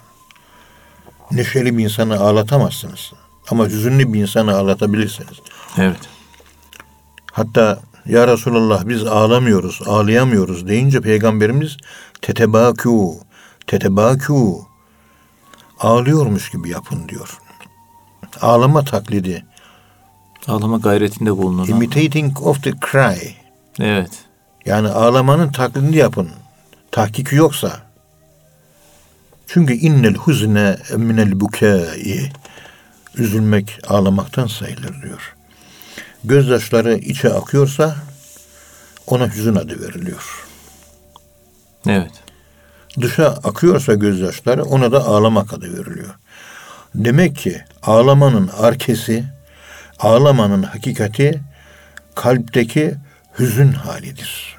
Neşeli 1.31 1.77
bir 1.77 1.83
insanı 1.83 2.19
ağlatamazsınız. 2.19 3.13
Ama 3.49 3.65
hüzünlü 3.65 4.13
bir 4.13 4.21
insanı 4.21 4.55
ağlatabilirsiniz. 4.55 5.37
Evet. 5.77 5.99
Hatta 7.31 7.79
ya 8.05 8.27
Resulallah 8.27 8.87
biz 8.87 9.03
ağlamıyoruz, 9.03 9.81
ağlayamıyoruz 9.85 10.67
deyince 10.67 11.01
Peygamberimiz 11.01 11.77
tetebakû, 12.21 13.15
tetebakû 13.67 14.65
ağlıyormuş 15.83 16.51
gibi 16.51 16.69
yapın 16.69 17.09
diyor. 17.09 17.39
Ağlama 18.41 18.83
taklidi. 18.83 19.45
Ağlama 20.47 20.77
gayretinde 20.77 21.31
bulunun. 21.37 21.67
Imitating 21.67 22.41
of 22.41 22.63
the 22.63 22.71
cry. 22.71 23.35
Evet. 23.79 24.11
Yani 24.65 24.89
ağlamanın 24.89 25.51
taklidini 25.51 25.95
yapın. 25.95 26.29
Tahkiki 26.91 27.35
yoksa. 27.35 27.81
Çünkü 29.47 29.73
innel 29.73 30.13
huzne 30.15 30.77
minel 30.97 31.39
bukai. 31.39 32.31
Üzülmek 33.15 33.79
ağlamaktan 33.87 34.47
sayılır 34.47 35.01
diyor. 35.01 35.35
Gözyaşları 36.23 36.97
içe 36.97 37.33
akıyorsa 37.33 37.95
ona 39.07 39.33
hüzün 39.33 39.55
adı 39.55 39.81
veriliyor. 39.81 40.47
Evet. 41.87 42.22
Dışa 43.01 43.27
akıyorsa 43.27 43.93
gözyaşları 43.93 44.63
ona 44.63 44.91
da 44.91 45.05
ağlamak 45.05 45.53
adı 45.53 45.77
veriliyor. 45.77 46.15
Demek 46.95 47.37
ki 47.37 47.61
ağlamanın 47.83 48.49
arkesi, 48.57 49.23
ağlamanın 49.99 50.63
hakikati 50.63 51.41
kalpteki 52.15 52.95
hüzün 53.39 53.71
halidir. 53.71 54.55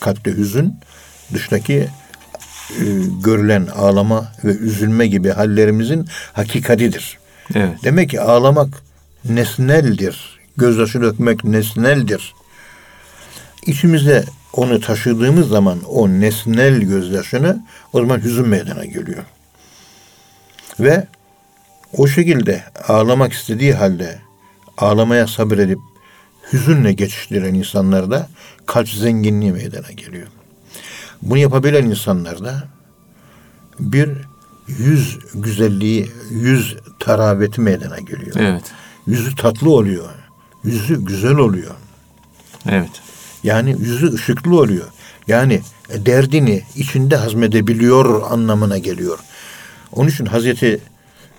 Kalpte 0.00 0.36
hüzün, 0.36 0.74
dıştaki 1.34 1.88
e, 2.70 2.84
görülen 3.24 3.66
ağlama 3.66 4.32
ve 4.44 4.50
üzülme 4.50 5.06
gibi 5.06 5.30
hallerimizin 5.30 6.08
hakikatidir. 6.32 7.18
Evet. 7.54 7.78
Demek 7.84 8.10
ki 8.10 8.20
ağlamak 8.20 8.82
nesneldir. 9.24 10.40
Gözyaşı 10.56 11.02
dökmek 11.02 11.44
nesneldir. 11.44 12.34
İçimizde 13.66 14.24
onu 14.56 14.80
taşıdığımız 14.80 15.48
zaman 15.48 15.82
o 15.88 16.08
nesnel 16.08 16.80
gözyaşını 16.80 17.64
o 17.92 18.00
zaman 18.00 18.20
hüzün 18.20 18.48
meydana 18.48 18.84
geliyor. 18.84 19.24
Ve 20.80 21.06
o 21.96 22.06
şekilde 22.06 22.62
ağlamak 22.88 23.32
istediği 23.32 23.74
halde 23.74 24.18
ağlamaya 24.78 25.26
sabredip 25.26 25.78
hüzünle 26.52 26.92
geçiştiren 26.92 27.54
insanlarda 27.54 28.28
kalp 28.66 28.88
zenginliği 28.88 29.52
meydana 29.52 29.92
geliyor. 29.92 30.26
Bunu 31.22 31.38
yapabilen 31.38 31.84
insanlarda 31.84 32.68
bir 33.80 34.10
yüz 34.68 35.18
güzelliği, 35.34 36.10
yüz 36.30 36.76
tarabeti 37.00 37.60
meydana 37.60 37.98
geliyor. 37.98 38.36
Evet. 38.36 38.72
Yüzü 39.06 39.36
tatlı 39.36 39.70
oluyor. 39.70 40.08
Yüzü 40.64 41.04
güzel 41.04 41.36
oluyor. 41.36 41.74
Evet. 42.68 43.03
Yani 43.44 43.76
yüzü 43.80 44.14
ışıklı 44.14 44.60
oluyor. 44.60 44.86
Yani 45.28 45.60
derdini 45.96 46.62
içinde 46.76 47.16
hazmedebiliyor 47.16 48.30
anlamına 48.32 48.78
geliyor. 48.78 49.18
Onun 49.92 50.08
için 50.08 50.26
Hazreti 50.26 50.80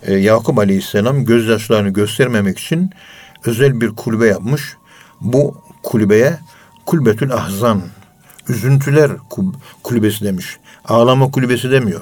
e, 0.03 0.13
Yakup 0.13 0.59
Aleyhisselam 0.59 1.25
gözyaşlarını 1.25 1.89
göstermemek 1.89 2.59
için 2.59 2.89
özel 3.45 3.81
bir 3.81 3.89
kulübe 3.89 4.27
yapmış. 4.27 4.75
Bu 5.21 5.61
kulübeye 5.83 6.37
kulbetül 6.85 7.33
ahzan, 7.33 7.81
üzüntüler 8.49 9.11
kul- 9.29 9.53
kulübesi 9.83 10.25
demiş. 10.25 10.57
Ağlama 10.85 11.31
kulübesi 11.31 11.71
demiyor. 11.71 12.01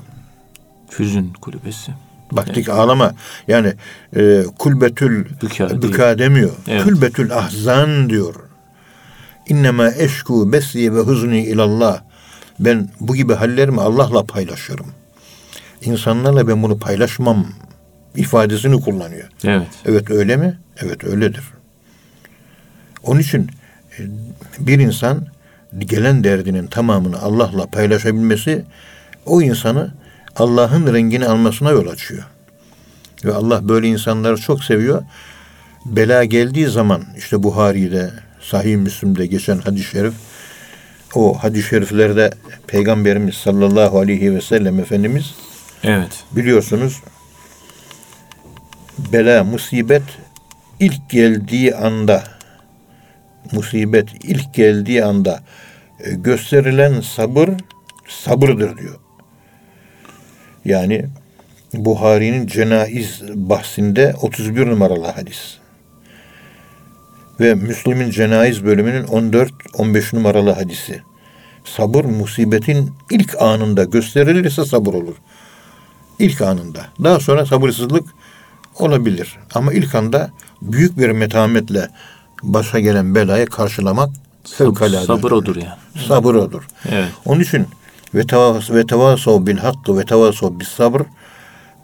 Hüzün 1.00 1.34
kulübesi. 1.42 1.92
Baktık 2.32 2.70
ağlama. 2.70 3.13
Yani 3.48 3.74
e, 4.16 4.44
kulbetül 4.60 5.26
Büka 5.42 5.82
büka 5.82 6.18
demiyor. 6.20 6.52
Evet. 6.68 6.84
Kulbetül 6.84 7.38
ahzan 7.38 8.10
diyor. 8.10 8.36
İnnemâ 9.47 9.91
eşku 9.97 10.53
besli 10.53 10.95
ve 10.95 10.99
huzni 10.99 11.43
ilallah. 11.43 12.01
Ben 12.60 12.89
bu 12.99 13.15
gibi 13.15 13.34
hallerimi 13.34 13.82
Allah'la 13.82 14.23
paylaşıyorum. 14.23 14.88
İnsanlarla 15.82 16.47
ben 16.47 16.63
bunu 16.63 16.79
paylaşmam 16.79 17.47
ifadesini 18.15 18.82
kullanıyor. 18.82 19.29
Evet. 19.43 19.67
Evet 19.86 20.12
öyle 20.12 20.38
mi? 20.38 20.60
Evet 20.77 21.03
öyledir. 21.03 21.43
Onun 23.03 23.19
için 23.19 23.49
e, 23.99 24.01
bir 24.60 24.79
insan 24.79 25.27
gelen 25.79 26.23
derdinin 26.23 26.67
tamamını 26.67 27.21
Allah'la 27.21 27.65
paylaşabilmesi 27.65 28.65
o 29.25 29.41
insanı 29.41 29.93
Allah'ın 30.36 30.93
rengini 30.93 31.27
almasına 31.27 31.71
yol 31.71 31.88
açıyor. 31.88 32.23
Ve 33.25 33.34
Allah 33.34 33.69
böyle 33.69 33.88
insanları 33.88 34.38
çok 34.38 34.63
seviyor. 34.63 35.03
Bela 35.86 36.23
geldiği 36.23 36.67
zaman 36.67 37.03
işte 37.17 37.43
Buhari'de, 37.43 38.12
Sahih 38.43 38.77
Müslim'de 38.77 39.25
geçen 39.25 39.58
hadis-i 39.58 39.89
şerif 39.91 40.13
o 41.15 41.43
hadis-i 41.43 41.69
şeriflerde 41.69 42.32
Peygamberimiz 42.67 43.36
sallallahu 43.36 43.99
aleyhi 43.99 44.36
ve 44.36 44.41
sellem 44.41 44.79
Efendimiz 44.79 45.36
Evet. 45.84 46.23
biliyorsunuz 46.32 47.01
bela, 48.97 49.43
musibet 49.43 50.03
ilk 50.79 51.10
geldiği 51.10 51.75
anda 51.75 52.23
musibet 53.51 54.10
ilk 54.23 54.53
geldiği 54.53 55.06
anda 55.06 55.43
e, 55.99 56.12
gösterilen 56.12 57.01
sabır 57.01 57.49
sabırdır 58.08 58.77
diyor. 58.77 58.99
Yani 60.65 61.06
Buhari'nin 61.73 62.47
Cenaiz 62.47 63.21
bahsinde 63.34 64.13
31 64.21 64.67
numaralı 64.67 65.08
hadis. 65.08 65.58
Ve 67.39 67.56
Müslim'in 67.56 68.10
Cenaiz 68.10 68.65
bölümünün 68.65 69.04
14-15 69.04 70.15
numaralı 70.15 70.52
hadisi. 70.52 71.02
Sabır 71.65 72.06
musibetin 72.06 72.91
ilk 73.12 73.41
anında 73.41 73.84
gösterilirse 73.84 74.65
sabır 74.65 74.93
olur. 74.93 75.15
İlk 76.19 76.41
anında. 76.41 76.86
Daha 77.04 77.19
sonra 77.19 77.46
sabırsızlık 77.46 78.06
olabilir. 78.80 79.38
Ama 79.54 79.74
ilk 79.74 79.96
anda 79.96 80.32
büyük 80.62 80.98
bir 80.98 81.10
metametle 81.10 81.89
başa 82.43 82.80
gelen 82.80 83.15
belayı 83.15 83.46
karşılamak 83.46 84.10
fevkalade. 84.43 85.06
Sabır 85.06 85.32
odur 85.32 85.56
yani. 85.56 86.08
Sabır 86.08 86.36
odur. 86.36 86.67
Evet. 86.89 87.10
Onun 87.26 87.39
için 87.39 87.67
ve 88.15 88.28
tevas 88.28 88.72
ve 88.72 88.86
tevasav 88.86 89.46
bil 89.46 89.58
hakkı 89.58 89.98
ve 89.98 90.06
tevasav 90.06 90.60
bis 90.60 90.67
sabır 90.67 91.02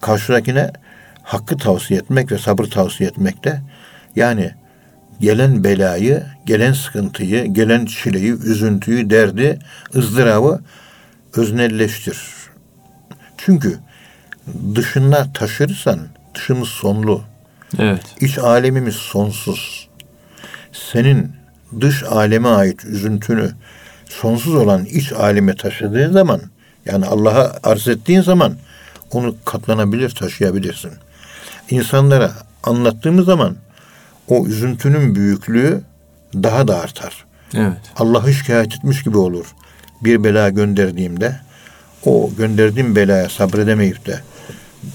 karşıdakine 0.02 0.72
hakkı 1.24 1.58
tavsiye 1.58 2.00
etmek 2.00 2.32
ve 2.32 2.38
sabır 2.38 2.66
tavsiye 2.66 3.10
etmekte. 3.10 3.62
Yani 4.16 4.54
gelen 5.20 5.64
belayı, 5.64 6.24
gelen 6.46 6.74
sıkıntıyı, 6.74 7.46
gelen 7.46 7.86
çileyi, 7.86 8.32
üzüntüyü, 8.32 9.10
derdi, 9.10 9.60
ızdırabı 9.96 10.62
öznelleştir. 11.36 12.18
Çünkü 13.38 13.80
dışına 14.76 15.34
taşırsan 15.34 16.00
dışımız 16.36 16.70
sonlu. 16.70 17.22
Evet. 17.80 18.02
İç 18.22 18.38
alemimiz 18.38 18.96
sonsuz. 18.96 19.88
Senin 20.72 21.32
dış 21.82 22.04
aleme 22.04 22.50
ait 22.50 22.86
üzüntünü 22.86 23.52
sonsuz 24.10 24.56
olan 24.56 24.86
iç 24.86 25.12
aleme 25.14 25.56
taşıdığın 25.56 26.12
zaman 26.12 26.42
yani 26.86 27.06
Allah'a 27.06 27.60
arz 27.64 27.88
ettiğin 27.88 28.22
zaman 28.22 28.54
onu 29.12 29.36
katlanabilir, 29.46 30.10
taşıyabilirsin. 30.10 30.92
İnsanlara 31.70 32.32
anlattığımız 32.64 33.26
zaman 33.26 33.56
o 34.30 34.46
üzüntünün 34.46 35.16
büyüklüğü 35.16 35.82
daha 36.34 36.68
da 36.68 36.80
artar. 36.80 37.26
Evet. 37.54 37.82
Allah'ı 37.96 38.34
şikayet 38.34 38.74
etmiş 38.76 39.04
gibi 39.04 39.18
olur. 39.18 39.46
Bir 40.02 40.24
bela 40.24 40.50
gönderdiğimde 40.50 41.40
o 42.06 42.30
gönderdiğim 42.38 42.96
belaya 42.96 43.30
sabredemeyip 43.30 44.06
de 44.06 44.22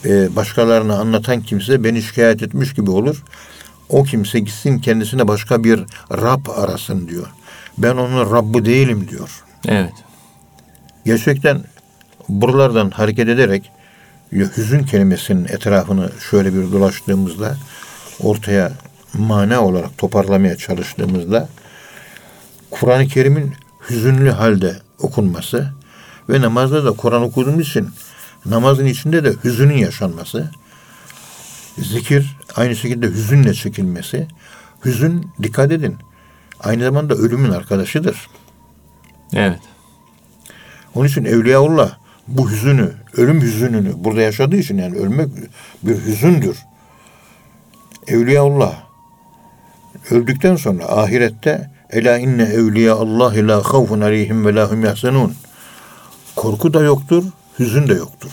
e, 0.05 0.37
başkalarına 0.37 0.99
anlatan 0.99 1.40
kimse 1.40 1.85
beni 1.85 2.03
şikayet 2.03 2.42
etmiş 2.42 2.75
gibi 2.75 2.90
olur. 2.90 3.23
O 3.88 4.03
kimse 4.03 4.38
gitsin 4.38 4.79
kendisine 4.79 5.29
başka 5.29 5.64
bir 5.64 5.85
Rab 6.11 6.47
arasın 6.57 7.09
diyor. 7.09 7.27
Ben 7.79 7.97
onun 7.97 8.31
Rabbi 8.33 8.64
değilim 8.64 9.09
diyor. 9.11 9.44
Evet. 9.68 9.92
Gerçekten 11.05 11.64
buralardan 12.29 12.90
hareket 12.90 13.29
ederek 13.29 13.70
hüzün 14.33 14.83
kelimesinin 14.83 15.44
etrafını 15.44 16.11
şöyle 16.31 16.55
bir 16.55 16.73
dolaştığımızda 16.73 17.57
ortaya 18.20 18.73
mana 19.18 19.64
olarak 19.64 19.98
toparlamaya 19.98 20.57
çalıştığımızda 20.57 21.48
Kur'an-ı 22.70 23.09
Kerim'in 23.09 23.53
hüzünlü 23.90 24.31
halde 24.31 24.77
okunması 24.98 25.72
ve 26.29 26.40
namazda 26.40 26.85
da 26.85 26.92
Kur'an 26.92 27.22
okuduğumuz 27.22 27.68
için 27.68 27.88
namazın 28.46 28.87
içinde 28.87 29.24
de 29.24 29.35
hüzünün 29.44 29.77
yaşanması, 29.77 30.50
zikir 31.79 32.37
aynı 32.57 32.77
şekilde 32.77 33.07
hüzünle 33.07 33.55
çekilmesi, 33.55 34.29
hüzün 34.85 35.31
dikkat 35.42 35.72
edin 35.72 35.96
aynı 36.61 36.85
zamanda 36.85 37.14
ölümün 37.14 37.50
arkadaşıdır. 37.50 38.29
Evet. 39.33 39.61
Onun 40.94 41.09
için 41.09 41.24
Evliyaullah 41.24 41.98
bu 42.29 42.50
hüzünü, 42.50 42.92
ölüm 43.16 43.40
hüzününü 43.40 43.92
burada 43.96 44.20
yaşadığı 44.20 44.57
için 44.57 44.79
yani 44.79 44.98
ölmek 44.98 45.29
bir 45.83 45.96
hüzündür. 46.05 46.59
Evliyaullah 48.07 48.84
öldükten 50.11 50.57
sonra 50.57 50.85
ahirette 50.85 51.71
ela 51.90 52.19
inne 52.19 52.43
evliya 52.43 52.95
Allah 52.95 53.33
la 53.49 53.62
havfun 53.73 54.01
aleyhim 54.01 54.47
ve 54.47 54.55
la 54.55 54.71
hum 54.71 54.85
yahzenun. 54.85 55.35
Korku 56.37 56.75
da 56.75 56.81
yoktur, 56.81 57.25
hüzün 57.59 57.88
de 57.88 57.95
yoktur. 57.95 58.31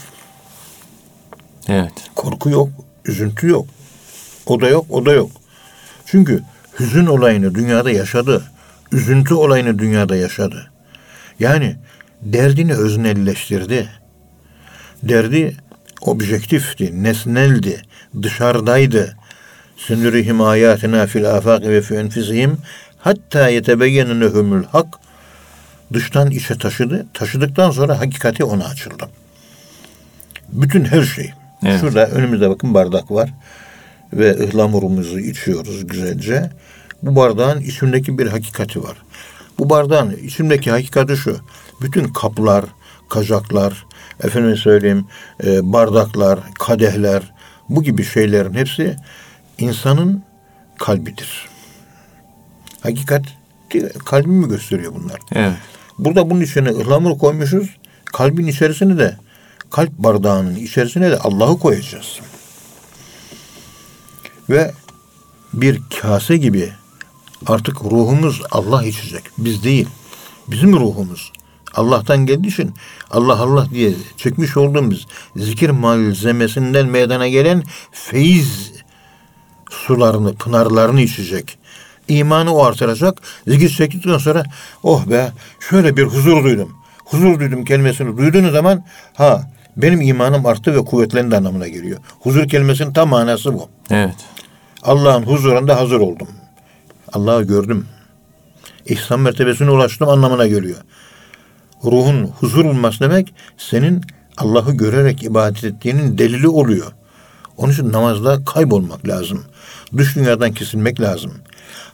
Evet. 1.68 1.92
Korku 2.14 2.50
yok, 2.50 2.68
üzüntü 3.04 3.48
yok. 3.48 3.66
O 4.46 4.60
da 4.60 4.68
yok, 4.68 4.86
o 4.90 5.06
da 5.06 5.12
yok. 5.12 5.30
Çünkü 6.06 6.42
hüzün 6.80 7.06
olayını 7.06 7.54
dünyada 7.54 7.90
yaşadı. 7.90 8.42
Üzüntü 8.92 9.34
olayını 9.34 9.78
dünyada 9.78 10.16
yaşadı. 10.16 10.70
Yani 11.40 11.76
derdini 12.22 12.74
öznelleştirdi. 12.74 13.88
Derdi 15.02 15.56
objektifti, 16.00 17.02
nesneldi, 17.02 17.82
dışarıdaydı. 18.22 19.16
Sünürihim 19.76 20.40
ayatina 20.40 21.06
fil 21.06 21.30
afak 21.30 21.62
ve 21.62 21.82
fi 21.82 21.94
enfisihim 21.94 22.58
hatta 22.98 23.48
yetebeyyene 23.48 24.20
lehumul 24.20 24.64
hak 24.64 24.86
dıştan 25.92 26.30
içe 26.30 26.58
taşıdı. 26.58 27.06
Taşıdıktan 27.14 27.70
sonra 27.70 28.00
hakikati 28.00 28.44
ona 28.44 28.64
açıldı. 28.64 29.08
Bütün 30.48 30.84
her 30.84 31.02
şey. 31.02 31.32
Evet. 31.64 31.80
Şurada 31.80 32.06
önümüzde 32.06 32.50
bakın 32.50 32.74
bardak 32.74 33.10
var. 33.10 33.30
Ve 34.12 34.44
ıhlamurumuzu 34.44 35.18
içiyoruz 35.18 35.86
güzelce. 35.86 36.50
Bu 37.02 37.16
bardağın 37.16 37.60
içindeki 37.60 38.18
bir 38.18 38.26
hakikati 38.26 38.82
var. 38.82 38.96
Bu 39.58 39.70
bardağın 39.70 40.16
içindeki 40.16 40.70
hakikati 40.70 41.16
şu. 41.16 41.36
Bütün 41.80 42.04
kaplar, 42.04 42.64
kazaklar, 43.08 43.86
efendim 44.24 44.56
söyleyeyim 44.56 45.06
e, 45.44 45.72
bardaklar, 45.72 46.38
kadehler 46.58 47.22
bu 47.68 47.82
gibi 47.82 48.04
şeylerin 48.04 48.54
hepsi 48.54 48.96
insanın 49.58 50.22
kalbidir. 50.78 51.48
Hakikat 52.80 53.22
kalbimi 54.04 54.48
gösteriyor 54.48 54.94
bunlar. 54.94 55.18
Evet. 55.32 55.56
Burada 55.98 56.30
bunun 56.30 56.40
içine 56.40 56.68
ıhlamur 56.68 57.18
koymuşuz. 57.18 57.76
Kalbin 58.04 58.46
içerisine 58.46 58.98
de 58.98 59.16
kalp 59.70 59.98
bardağının 59.98 60.54
içerisine 60.54 61.10
de 61.10 61.18
Allah'ı 61.18 61.58
koyacağız. 61.58 62.20
Ve 64.50 64.72
bir 65.52 65.80
kase 66.00 66.36
gibi 66.36 66.72
artık 67.46 67.82
ruhumuz 67.84 68.42
Allah 68.50 68.84
içecek. 68.84 69.22
Biz 69.38 69.64
değil. 69.64 69.88
Bizim 70.48 70.72
ruhumuz. 70.72 71.32
Allah'tan 71.74 72.26
geldiği 72.26 72.48
için 72.48 72.74
Allah 73.10 73.40
Allah 73.40 73.70
diye 73.70 73.94
çekmiş 74.16 74.56
olduğumuz 74.56 75.06
zikir 75.36 75.70
malzemesinden 75.70 76.86
meydana 76.86 77.28
gelen 77.28 77.62
feyiz 77.92 78.72
sularını, 79.72 80.34
pınarlarını 80.34 81.00
içecek. 81.00 81.58
İmanı 82.08 82.54
o 82.54 82.64
artıracak. 82.64 83.22
Zikir 83.46 83.68
çektikten 83.68 84.18
sonra 84.18 84.42
oh 84.82 85.06
be 85.06 85.32
şöyle 85.70 85.96
bir 85.96 86.04
huzur 86.04 86.44
duydum. 86.44 86.72
Huzur 87.04 87.40
duydum 87.40 87.64
kelimesini 87.64 88.18
duyduğunuz 88.18 88.52
zaman 88.52 88.84
ha 89.14 89.42
benim 89.76 90.00
imanım 90.00 90.46
arttı 90.46 90.74
ve 90.74 90.84
kuvvetlendi 90.84 91.36
anlamına 91.36 91.68
geliyor. 91.68 91.98
Huzur 92.20 92.48
kelimesinin 92.48 92.92
tam 92.92 93.08
manası 93.08 93.54
bu. 93.54 93.68
Evet. 93.90 94.16
Allah'ın 94.82 95.22
huzurunda 95.22 95.76
hazır 95.76 96.00
oldum. 96.00 96.28
Allah'ı 97.12 97.42
gördüm. 97.42 97.86
İhsan 98.86 99.20
mertebesine 99.20 99.70
ulaştım 99.70 100.08
anlamına 100.08 100.46
geliyor. 100.46 100.78
Ruhun 101.84 102.24
huzur 102.26 102.64
bulması 102.64 103.00
demek 103.00 103.34
senin 103.58 104.02
Allah'ı 104.36 104.72
görerek 104.72 105.22
ibadet 105.22 105.64
ettiğinin 105.64 106.18
delili 106.18 106.48
oluyor. 106.48 106.92
Onun 107.56 107.72
için 107.72 107.92
namazda 107.92 108.44
kaybolmak 108.44 109.08
lazım. 109.08 109.44
Dış 109.96 110.16
dünyadan 110.16 110.52
kesilmek 110.52 111.00
lazım. 111.00 111.32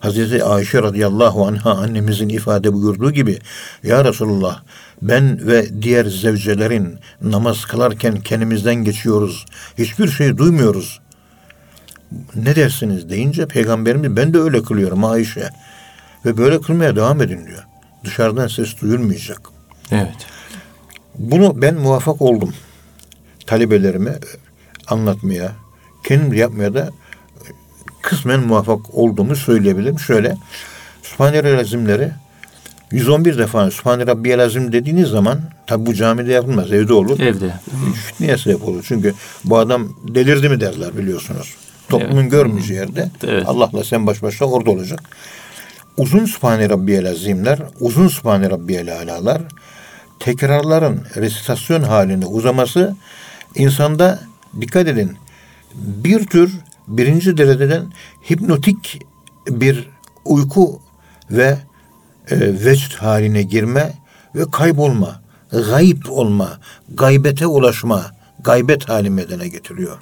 Hazreti 0.00 0.44
Ayşe 0.44 0.82
radıyallahu 0.82 1.46
anha 1.46 1.70
annemizin 1.70 2.28
ifade 2.28 2.72
buyurduğu 2.72 3.10
gibi 3.10 3.38
Ya 3.82 4.04
Resulullah 4.04 4.62
ben 5.02 5.46
ve 5.46 5.82
diğer 5.82 6.04
zevcelerin 6.04 6.98
namaz 7.22 7.64
kılarken 7.64 8.20
kendimizden 8.20 8.74
geçiyoruz. 8.74 9.46
Hiçbir 9.78 10.08
şey 10.08 10.36
duymuyoruz. 10.36 11.00
Ne 12.34 12.56
dersiniz 12.56 13.10
deyince 13.10 13.46
peygamberimiz 13.46 14.16
ben 14.16 14.34
de 14.34 14.38
öyle 14.38 14.62
kılıyorum 14.62 15.04
Ayşe. 15.04 15.50
Ve 16.24 16.36
böyle 16.36 16.60
kılmaya 16.60 16.96
devam 16.96 17.22
edin 17.22 17.46
diyor. 17.46 17.64
Dışarıdan 18.04 18.48
ses 18.48 18.80
duyulmayacak. 18.80 19.40
Evet. 19.90 20.26
Bunu 21.14 21.62
ben 21.62 21.74
muvaffak 21.74 22.22
oldum. 22.22 22.54
Talebelerime 23.46 24.18
anlatmaya, 24.86 25.52
kendim 26.04 26.32
yapmaya 26.32 26.74
da 26.74 26.90
kısmen 28.08 28.40
muvaffak 28.40 28.94
olduğumu 28.94 29.36
söyleyebilirim. 29.36 29.98
Şöyle, 29.98 30.36
Sübhane 31.02 31.56
lazimleri 31.56 32.10
111 32.90 33.38
defa 33.38 33.70
Sübhane 33.70 34.06
Rabbiyel 34.06 34.44
Azim 34.44 34.72
dediğiniz 34.72 35.08
zaman 35.08 35.40
tabi 35.66 35.86
bu 35.86 35.94
camide 35.94 36.32
yapılmaz, 36.32 36.72
evde 36.72 36.92
olur. 36.92 37.20
Evde. 37.20 37.52
Fitneye 38.06 38.38
sebep 38.38 38.68
olur. 38.68 38.84
Çünkü 38.88 39.14
bu 39.44 39.58
adam 39.58 39.88
delirdi 40.08 40.48
mi 40.48 40.60
derler 40.60 40.98
biliyorsunuz. 40.98 41.54
Toplumun 41.88 42.22
Evet. 42.22 42.30
görmeyeceği 42.30 42.80
yerde 42.80 43.10
Evet. 43.26 43.44
Allah'la 43.46 43.84
sen 43.84 44.06
baş 44.06 44.22
başa 44.22 44.44
orada 44.44 44.70
olacak. 44.70 45.00
Uzun 45.96 46.24
Sübhane 46.24 46.68
Rabbiyel 46.68 47.10
Azimler, 47.10 47.58
uzun 47.80 48.08
Sübhane 48.08 48.50
Rabbiyel 48.50 48.96
Alalar, 48.96 49.42
tekrarların 50.18 51.00
resitasyon 51.16 51.82
halinde 51.82 52.26
uzaması 52.26 52.96
insanda 53.54 54.20
dikkat 54.60 54.88
edin 54.88 55.12
bir 55.74 56.26
tür 56.26 56.52
birinci 56.88 57.36
dereceden 57.36 57.92
hipnotik 58.30 59.02
bir 59.50 59.88
uyku 60.24 60.80
ve 61.30 61.58
e, 62.30 62.64
vecd 62.64 62.94
haline 62.94 63.42
girme 63.42 63.92
ve 64.34 64.50
kaybolma, 64.52 65.22
gayip 65.52 66.10
olma, 66.10 66.60
gaybete 66.88 67.46
ulaşma, 67.46 68.02
gaybet 68.40 68.88
hali 68.88 69.10
medene 69.10 69.48
getiriyor. 69.48 69.98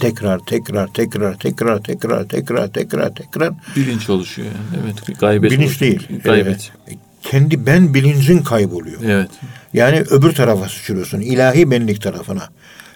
Tekrar, 0.00 0.38
tekrar, 0.38 0.92
tekrar, 0.92 1.38
tekrar, 1.38 1.82
tekrar, 1.82 2.28
tekrar, 2.28 2.72
tekrar, 2.72 3.14
tekrar. 3.14 3.54
Bilinç 3.76 4.10
oluşuyor 4.10 4.48
yani. 4.48 4.82
Evet. 4.84 5.20
Gaybet 5.20 5.50
Bilinç 5.50 5.66
oluşuyor. 5.66 6.08
değil. 6.08 6.20
Gaybet. 6.24 6.72
Ee, 6.88 6.92
kendi 7.22 7.66
ben 7.66 7.94
bilincin 7.94 8.42
kayboluyor. 8.42 9.02
Evet. 9.02 9.30
Yani 9.72 10.00
öbür 10.00 10.32
tarafa 10.32 10.68
sıçrıyorsun. 10.68 11.20
ilahi 11.20 11.70
benlik 11.70 12.02
tarafına. 12.02 12.48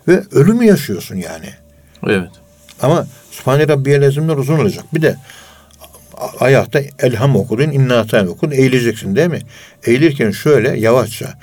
Ve 0.09 0.22
ölümü 0.32 0.64
yaşıyorsun 0.64 1.16
yani. 1.16 1.50
Evet. 2.07 2.30
Ama 2.83 3.07
Sübhane 3.31 3.68
Rabbiyel 3.68 4.07
Azimler 4.07 4.37
uzun 4.37 4.59
olacak. 4.59 4.85
Bir 4.95 5.03
de 5.03 5.16
ayakta 6.41 6.81
elham 6.99 7.37
okudun, 7.37 7.70
inna 7.70 7.99
atan 7.99 8.26
okudun, 8.26 8.53
eğileceksin 8.53 9.16
değil 9.16 9.29
mi? 9.29 9.41
Eğilirken 9.85 10.31
şöyle 10.31 10.79
yavaşça, 10.81 11.39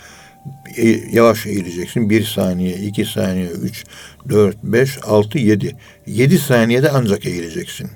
e, 0.77 0.87
yavaş 1.11 1.45
eğileceksin. 1.45 2.09
Bir 2.09 2.23
saniye, 2.23 2.75
iki 2.77 3.05
saniye, 3.05 3.47
üç, 3.47 3.85
dört, 4.29 4.63
beş, 4.63 4.97
altı, 5.03 5.37
yedi. 5.37 5.75
Yedi 6.07 6.37
saniyede 6.37 6.89
ancak 6.89 7.25
eğileceksin. 7.25 7.89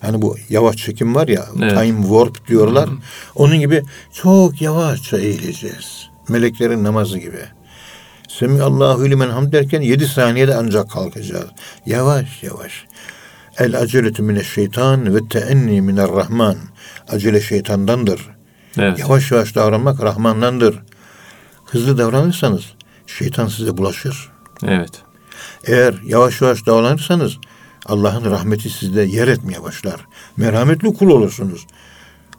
Hani 0.00 0.22
bu 0.22 0.36
yavaş 0.48 0.76
çekim 0.76 1.14
var 1.14 1.28
ya, 1.28 1.46
Evet. 1.62 1.78
time 1.78 2.02
warp 2.02 2.48
diyorlar. 2.48 2.88
Onun 3.34 3.60
gibi 3.60 3.82
çok 4.14 4.62
yavaşça 4.62 5.18
eğileceğiz. 5.18 6.08
Meleklerin 6.28 6.84
namazı 6.84 7.18
gibi. 7.18 7.40
Semi 8.38 8.62
Allahu 8.62 9.10
limen 9.10 9.30
hamd 9.30 9.52
derken 9.52 9.80
7 9.80 10.06
saniyede 10.06 10.54
ancak 10.54 10.90
kalkacağız. 10.90 11.50
Yavaş 11.86 12.42
yavaş. 12.42 12.84
El 13.58 13.78
aceletü 13.78 14.22
mineşşeytan 14.22 15.14
ve 15.14 15.28
teenni 15.28 15.80
minerrahman. 15.80 16.56
Acele 17.08 17.40
şeytandandır. 17.40 18.30
Evet. 18.78 18.98
Yavaş 18.98 19.30
yavaş 19.30 19.54
davranmak 19.54 20.02
Rahman'dandır. 20.02 20.82
Hızlı 21.64 21.98
davranırsanız 21.98 22.64
şeytan 23.06 23.46
size 23.46 23.76
bulaşır. 23.76 24.28
Evet. 24.66 25.02
Eğer 25.64 25.94
yavaş 26.04 26.40
yavaş 26.40 26.66
davranırsanız 26.66 27.38
Allah'ın 27.86 28.30
rahmeti 28.30 28.70
sizde 28.70 29.02
yer 29.02 29.28
etmeye 29.28 29.62
başlar. 29.62 30.06
Merhametli 30.36 30.94
kul 30.94 31.10
olursunuz. 31.10 31.66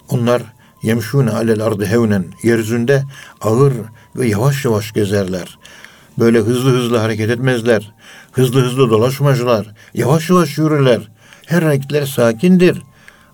Onlar 0.09 0.41
yemşûne 0.83 1.31
alel 1.31 1.61
ardı 1.61 1.85
hevnen 1.85 2.25
yeryüzünde 2.43 3.03
ağır 3.41 3.73
ve 4.15 4.27
yavaş 4.27 4.65
yavaş 4.65 4.91
gezerler. 4.91 5.57
Böyle 6.21 6.39
hızlı 6.39 6.69
hızlı 6.69 6.97
hareket 6.97 7.29
etmezler. 7.29 7.91
Hızlı 8.31 8.61
hızlı 8.61 8.89
dolaşmazlar. 8.89 9.67
Yavaş 9.93 10.29
yavaş 10.29 10.57
yürürler. 10.57 10.99
Her 11.45 11.63
hareketler 11.63 12.05
sakindir. 12.05 12.81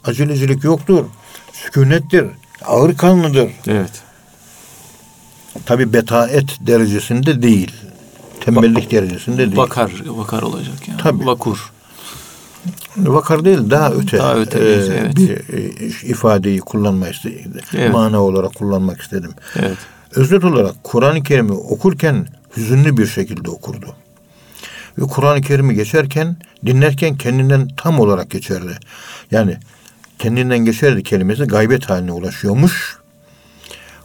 Acelecilik 0.03 0.63
yoktur. 0.63 1.05
Sükunettir. 1.53 2.25
Ağır 2.65 2.97
kanlıdır. 2.97 3.51
Evet. 3.67 3.91
Tabi 5.65 5.93
betaet 5.93 6.57
derecesinde 6.59 7.41
değil. 7.41 7.73
Tembellik 8.41 8.91
derecesinde 8.91 9.37
değil. 9.37 9.57
Vakar, 9.57 9.91
vakar 10.07 10.41
olacak 10.41 10.87
yani. 10.87 11.01
Tabii. 11.01 11.25
Vakur. 11.25 11.71
Vakar 12.97 13.45
değil 13.45 13.69
daha 13.69 13.91
öte, 13.91 14.17
Daha 14.17 14.35
öte, 14.35 14.59
e, 14.59 14.63
evet. 14.63 15.15
bir 15.15 15.29
e, 15.29 15.87
ifadeyi 16.07 16.59
kullanmak 16.59 17.15
istedim. 17.15 17.53
Evet. 17.73 17.93
Mana 17.93 18.23
olarak 18.23 18.55
kullanmak 18.55 19.01
istedim. 19.01 19.31
Evet. 19.55 19.77
Özet 20.15 20.43
olarak 20.43 20.83
Kur'an-ı 20.83 21.23
Kerim'i 21.23 21.51
okurken 21.53 22.27
hüzünlü 22.57 22.97
bir 22.97 23.07
şekilde 23.07 23.49
okurdu. 23.49 23.95
Ve 24.97 25.03
Kur'an-ı 25.03 25.41
Kerim'i 25.41 25.75
geçerken, 25.75 26.37
dinlerken 26.65 27.17
kendinden 27.17 27.67
tam 27.77 27.99
olarak 27.99 28.31
geçerdi. 28.31 28.77
Yani 29.31 29.57
kendinden 30.19 30.59
geçerdi 30.59 31.03
kelimesi 31.03 31.43
gaybet 31.43 31.89
haline 31.89 32.11
ulaşıyormuş. 32.11 32.97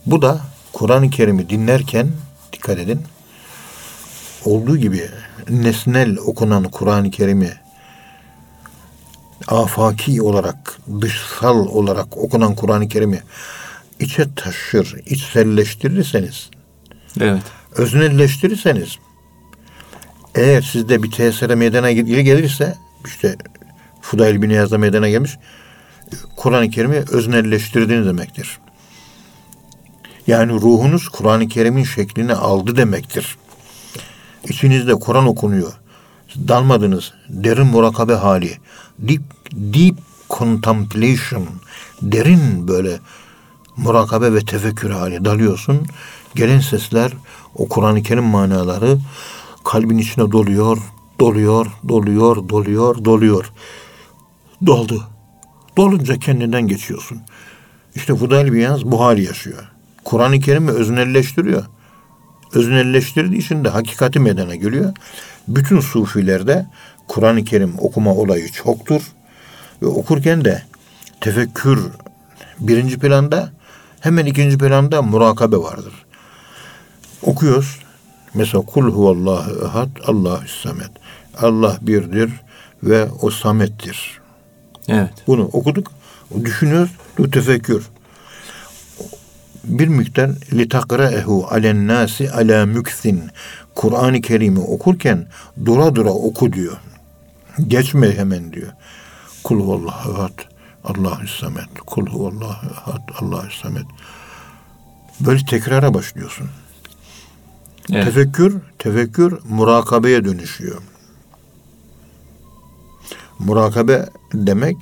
Bu 0.07 0.23
da 0.23 0.41
Kur'an-ı 0.73 1.11
Kerim'i 1.11 1.49
dinlerken, 1.49 2.09
dikkat 2.53 2.79
edin, 2.79 3.01
olduğu 4.45 4.77
gibi 4.77 5.09
nesnel 5.49 6.17
okunan 6.19 6.65
Kur'an-ı 6.65 7.11
Kerim'i 7.11 7.53
afaki 9.49 10.23
olarak, 10.23 10.79
dışsal 11.01 11.67
olarak 11.67 12.17
okunan 12.17 12.55
Kur'an-ı 12.55 12.89
Kerim'i 12.89 13.23
içe 14.01 14.35
taşır, 14.35 14.97
içselleştirirseniz, 15.07 16.51
Evet. 17.21 17.43
Öznelleştirirseniz, 17.77 18.99
eğer 20.35 20.63
sizde 20.63 21.03
bir 21.03 21.11
tesire 21.11 21.55
meydana 21.55 21.93
gel- 21.93 22.21
gelirse, 22.21 22.77
işte 23.07 23.37
Fudayl 24.01 24.43
bin 24.43 24.51
Yazda 24.51 24.79
meydana 24.79 25.09
gelmiş, 25.09 25.39
Kur'an-ı 26.37 26.71
Kerim'i 26.71 26.97
öznelleştirdiğini 26.97 28.07
demektir. 28.07 28.59
Yani 30.27 30.53
ruhunuz 30.53 31.09
Kur'an-ı 31.09 31.49
Kerim'in 31.49 31.85
şeklini 31.85 32.35
aldı 32.35 32.77
demektir. 32.77 33.37
İçinizde 34.49 34.95
Kur'an 34.95 35.27
okunuyor. 35.27 35.73
Dalmadınız. 36.49 37.13
Derin 37.29 37.67
murakabe 37.67 38.15
hali. 38.15 38.59
Deep, 38.99 39.23
deep 39.53 39.95
contemplation. 40.31 41.49
Derin 42.03 42.69
böyle 42.69 42.99
murakabe 43.77 44.35
ve 44.35 44.41
tefekkür 44.45 44.91
hali. 44.91 45.25
Dalıyorsun. 45.25 45.87
Gelen 46.35 46.61
sesler, 46.61 47.13
o 47.55 47.69
Kur'an-ı 47.69 48.03
Kerim 48.03 48.25
manaları 48.25 48.99
kalbin 49.65 49.99
içine 49.99 50.33
doluyor, 50.33 50.79
doluyor, 51.21 51.67
doluyor, 51.89 52.49
doluyor, 52.49 53.05
doluyor. 53.05 53.53
Doldu. 54.67 55.03
Dolunca 55.77 56.19
kendinden 56.19 56.67
geçiyorsun. 56.67 57.19
İşte 57.95 58.15
Fudayl 58.15 58.53
Biyaz 58.53 58.85
bu 58.85 59.01
hali 59.01 59.25
yaşıyor. 59.25 59.71
Kur'an-ı 60.05 60.41
Kerim'i 60.41 60.71
öznelleştiriyor. 60.71 61.65
Öznelleştirdiği 62.55 63.41
için 63.41 63.65
de 63.65 63.69
hakikati 63.69 64.21
meydana 64.21 64.55
geliyor. 64.55 64.93
Bütün 65.49 65.81
sufilerde 65.81 66.67
Kur'an-ı 67.09 67.45
Kerim 67.45 67.75
okuma 67.79 68.15
olayı 68.15 68.49
çoktur. 68.49 69.03
Ve 69.83 69.87
okurken 69.87 70.45
de 70.45 70.63
tefekkür 71.21 71.91
birinci 72.61 72.99
planda 72.99 73.53
hemen 74.01 74.27
ikinci 74.27 74.59
planda 74.59 75.03
murakabe 75.03 75.57
vardır. 75.57 76.02
Okuyoruz. 77.23 77.79
Mesela 78.35 78.63
kul 78.67 78.93
huvallahu 78.93 79.67
ehad 79.67 79.91
Allahu 80.07 80.49
samet. 80.63 80.91
Allah 81.39 81.79
birdir 81.83 82.31
ve 82.83 83.09
o 83.21 83.31
samettir. 83.31 84.21
Evet. 84.89 85.13
Bunu 85.27 85.45
okuduk. 85.45 85.93
Düşünüyoruz. 86.45 86.91
Tefekkür. 87.33 87.89
Bir 89.65 89.89
miktar 89.89 90.31
litakraehu 90.53 91.47
alen 91.51 91.89
nasi 91.89 92.31
ala 92.31 92.67
müksin. 92.67 93.23
Kur'an-ı 93.75 94.21
Kerim'i 94.21 94.61
okurken 94.61 95.27
dura 95.65 95.95
dura 95.95 96.11
oku 96.11 96.53
diyor. 96.53 96.77
Geçme 97.69 98.17
hemen 98.17 98.53
diyor. 98.53 98.73
Kul 99.45 99.61
huvallahu 99.61 100.13
ehad. 100.13 100.39
Allahu 100.85 101.29
samet. 101.29 101.79
Kul 101.87 102.07
huvallahu 102.07 102.67
ehad. 102.67 103.09
Allahu 103.21 103.51
samet. 103.63 103.87
Böyle 105.21 105.45
tekrara 105.45 105.95
başlıyorsun. 105.95 106.49
Evet. 107.93 108.05
Tefekkür, 108.05 108.57
tefekkür 108.79 109.39
murakabeye 109.49 110.25
dönüşüyor. 110.25 110.83
Murakabe 113.39 114.09
demek 114.35 114.77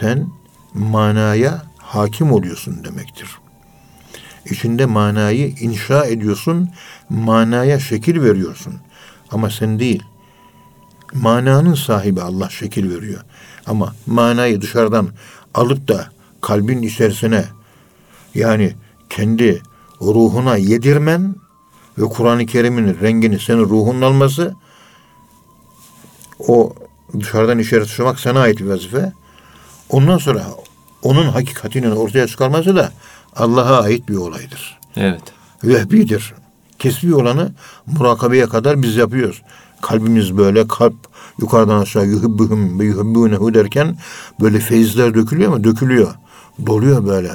sen 0.00 0.28
manaya 0.74 1.62
hakim 1.78 2.32
oluyorsun 2.32 2.84
demektir. 2.84 3.28
İçinde 4.50 4.86
manayı 4.86 5.48
inşa 5.48 6.04
ediyorsun, 6.06 6.70
manaya 7.08 7.80
şekil 7.80 8.22
veriyorsun. 8.22 8.74
Ama 9.30 9.50
sen 9.50 9.78
değil. 9.78 10.02
Mananın 11.14 11.74
sahibi 11.74 12.22
Allah 12.22 12.50
şekil 12.50 12.94
veriyor. 12.96 13.20
Ama 13.66 13.94
manayı 14.06 14.60
dışarıdan 14.60 15.08
alıp 15.54 15.88
da 15.88 16.08
kalbin 16.40 16.82
içerisine 16.82 17.44
yani 18.34 18.74
kendi 19.10 19.62
ruhuna 20.00 20.56
yedirmen 20.56 21.34
ve 21.98 22.04
Kur'an-ı 22.04 22.46
Kerim'in 22.46 23.00
rengini 23.00 23.38
senin 23.38 23.64
ruhunun 23.64 24.02
alması 24.02 24.54
o 26.48 26.72
dışarıdan 27.20 27.58
içeri 27.58 27.80
taşımak 27.80 28.20
sana 28.20 28.40
ait 28.40 28.60
bir 28.60 28.66
vazife. 28.66 29.12
Ondan 29.88 30.18
sonra 30.18 30.46
onun 31.02 31.24
hakikatini 31.24 31.92
ortaya 31.92 32.26
çıkarması 32.26 32.76
da 32.76 32.92
Allah'a 33.36 33.82
ait 33.82 34.08
bir 34.08 34.16
olaydır. 34.16 34.78
Evet. 34.96 35.22
Vehbidir. 35.64 36.34
Kesbi 36.78 37.14
olanı 37.14 37.52
murakabeye 37.86 38.46
kadar 38.46 38.82
biz 38.82 38.96
yapıyoruz. 38.96 39.42
Kalbimiz 39.82 40.36
böyle 40.36 40.68
kalp 40.68 40.94
yukarıdan 41.38 41.80
aşağı 41.80 42.06
yuhibbuhum 42.06 42.80
ve 42.80 42.84
yuhibbunehu 42.84 43.54
derken 43.54 43.96
böyle 44.40 44.58
feyizler 44.58 45.14
dökülüyor 45.14 45.52
mu? 45.52 45.64
Dökülüyor. 45.64 46.14
Doluyor 46.66 47.06
böyle. 47.06 47.32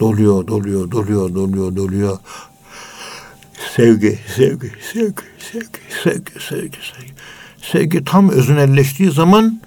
Doluyor, 0.00 0.46
doluyor, 0.46 0.90
doluyor, 0.90 1.34
doluyor, 1.34 1.76
doluyor. 1.76 2.18
Sevgi, 3.68 4.18
sevgi, 4.36 4.72
sevgi, 4.92 5.22
sevgi, 5.52 5.80
sevgi, 6.02 6.32
sevgi, 6.48 6.78
sevgi. 6.92 7.12
Sevgi 7.62 8.04
tam 8.04 8.30
öznelleştiği 8.30 9.10
zaman 9.10 9.60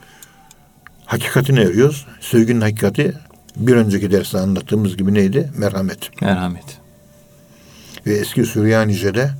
hakikatine 1.06 1.62
eriyoruz. 1.62 2.06
Sevginin 2.22 2.62
hakikati 2.62 3.14
bir 3.56 3.76
önceki 3.76 4.12
derste 4.12 4.40
anlattığımız 4.40 4.98
gibi 4.98 5.14
neydi? 5.14 5.52
Merhamet. 5.58 6.22
Merhamet. 6.22 6.80
Ve 8.08 8.14
eski 8.14 8.46
Süryanice'de 8.46 9.32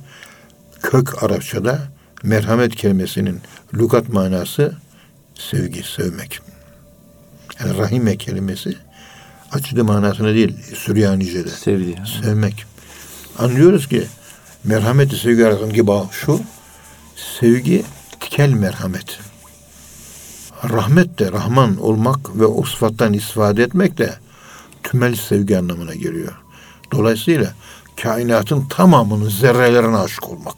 kök 0.82 1.22
Arapçada 1.22 1.78
merhamet 2.22 2.76
kelimesinin 2.76 3.40
lügat 3.74 4.08
manası 4.08 4.74
sevgi, 5.34 5.82
sevmek. 5.82 6.40
Yani 7.60 7.78
rahime 7.78 8.16
kelimesi 8.16 8.76
açıcı 9.52 9.84
manasına 9.84 10.34
değil 10.34 10.56
Süryanice'de. 10.74 11.48
Sevdi. 11.48 11.94
Sevmek. 12.22 12.64
Anlıyoruz 13.38 13.88
ki 13.88 14.04
merhameti 14.64 15.16
sevgi 15.16 15.46
arasındaki 15.46 15.86
bağ 15.86 16.08
şu. 16.12 16.40
Sevgi 17.40 17.84
tikel 18.20 18.50
merhamet. 18.50 19.18
Rahmet 20.70 21.18
de 21.18 21.32
Rahman 21.32 21.76
olmak 21.80 22.40
ve 22.40 22.46
o 22.46 22.64
sıfattan 22.64 23.12
istifade 23.12 23.62
etmek 23.62 23.98
de 23.98 24.14
tümel 24.82 25.14
sevgi 25.14 25.58
anlamına 25.58 25.94
geliyor. 25.94 26.32
Dolayısıyla 26.92 27.52
kainatın 28.02 28.68
tamamının 28.68 29.28
zerrelerine 29.28 29.96
aşık 29.96 30.30
olmak. 30.30 30.54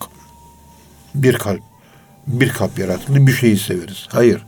Bir 1.14 1.38
kalp, 1.38 1.62
bir 2.26 2.48
kalp 2.48 2.78
yaratıldı 2.78 3.26
bir 3.26 3.32
şeyi 3.32 3.58
severiz. 3.58 4.06
Hayır. 4.08 4.42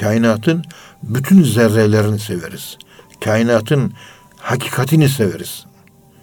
Kainatın 0.00 0.64
bütün 1.02 1.42
zerrelerini 1.42 2.18
severiz. 2.18 2.76
Kainatın 3.24 3.92
hakikatini 4.36 5.08
severiz. 5.08 5.64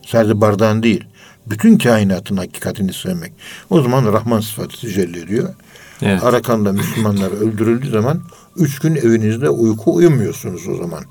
Sadece 0.06 0.42
bardağın 0.42 0.84
değil. 0.84 1.04
Bütün 1.48 1.78
kainatın 1.78 2.38
hakikatini 2.38 2.94
sevmek. 2.94 3.34
O 3.70 3.82
zaman 3.82 4.14
Rahman 4.14 4.40
sıfatı 4.40 4.82
tecelli 4.82 5.20
ediyor. 5.20 5.54
Evet. 6.02 6.24
Arakan'da 6.24 6.72
Müslümanlar 6.72 7.32
öldürüldüğü 7.32 7.90
zaman 7.90 8.22
üç 8.56 8.80
gün 8.80 8.96
evinizde 8.96 9.50
uyku 9.50 9.96
uyumuyorsunuz 9.96 10.68
o 10.68 10.76
zaman. 10.76 11.04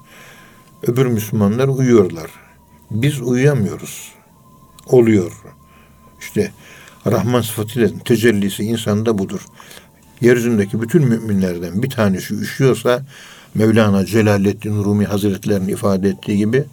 Öbür 0.83 1.07
Müslümanlar 1.07 1.69
uyuyorlar. 1.69 2.31
Biz 2.91 3.21
uyuyamıyoruz. 3.21 4.13
Oluyor. 4.87 5.33
İşte 6.21 6.53
Rahman 7.07 7.41
sıfatıyla 7.41 7.89
tecellisi 8.05 8.63
insanda 8.63 9.19
budur. 9.19 9.41
Yeryüzündeki 10.21 10.83
bütün 10.83 11.05
müminlerden 11.09 11.83
bir 11.83 11.91
tanesi 11.91 12.35
üşüyorsa 12.35 13.03
Mevlana 13.55 14.07
Celaleddin 14.07 14.85
Rumi 14.85 15.05
Hazretleri'nin 15.05 15.69
ifade 15.69 16.09
ettiği 16.09 16.37
gibi 16.37 16.65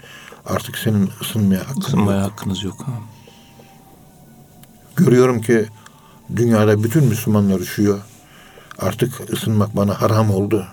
artık 0.46 0.78
senin 0.78 1.10
ısınmaya 1.22 1.60
hakkın 1.60 1.76
yok. 1.76 1.88
Isınmaya 1.88 2.24
hakkınız 2.24 2.64
yok. 2.64 2.82
Ha. 2.86 2.92
Görüyorum 5.06 5.42
ki 5.42 5.66
dünyada 6.36 6.84
bütün 6.84 7.04
Müslümanlar 7.04 7.60
üşüyor. 7.60 8.00
Artık 8.80 9.34
ısınmak 9.34 9.76
bana 9.76 10.02
haram 10.02 10.32
oldu. 10.32 10.68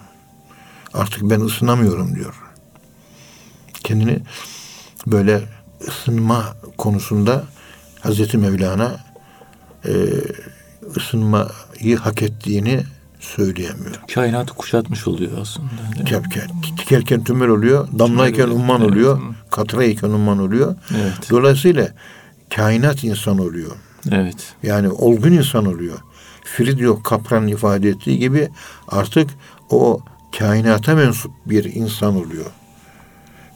Artık 0.94 1.22
ben 1.22 1.40
ısınamıyorum 1.40 2.14
diyor. 2.14 2.34
Kendini 3.84 4.18
böyle 5.06 5.42
ısınma 5.88 6.56
konusunda 6.78 7.44
Hazreti 8.00 8.38
Mevlana 8.38 9.00
e, 9.84 9.92
ısınmayı 10.96 11.96
hak 12.00 12.22
ettiğini 12.22 12.84
söyleyemiyor. 13.20 13.96
Kainatı 14.14 14.54
kuşatmış 14.54 15.06
oluyor 15.06 15.32
aslında. 15.40 15.68
Tikerken, 15.96 16.50
tikerken 16.78 17.24
tümör 17.24 17.48
oluyor, 17.48 17.88
damlayken 17.98 18.44
oluyor. 18.44 18.58
umman 18.60 18.80
Evet. 18.80 18.90
oluyor, 18.90 19.20
katrayken 19.50 20.08
umman 20.08 20.38
oluyor. 20.38 20.74
Evet. 20.96 21.30
Dolayısıyla 21.30 21.88
kainat 22.54 23.04
insan 23.04 23.38
oluyor. 23.38 23.70
Evet. 24.12 24.54
Yani 24.62 24.88
olgun 24.88 25.32
insan 25.32 25.66
oluyor. 25.66 25.98
Friedrich 26.44 27.02
Kaplan'ın 27.04 27.46
ifade 27.46 27.88
ettiği 27.88 28.18
gibi 28.18 28.48
artık 28.88 29.30
o 29.70 30.00
kainata 30.38 30.94
mensup 30.94 31.32
bir 31.46 31.64
insan 31.74 32.16
oluyor. 32.16 32.46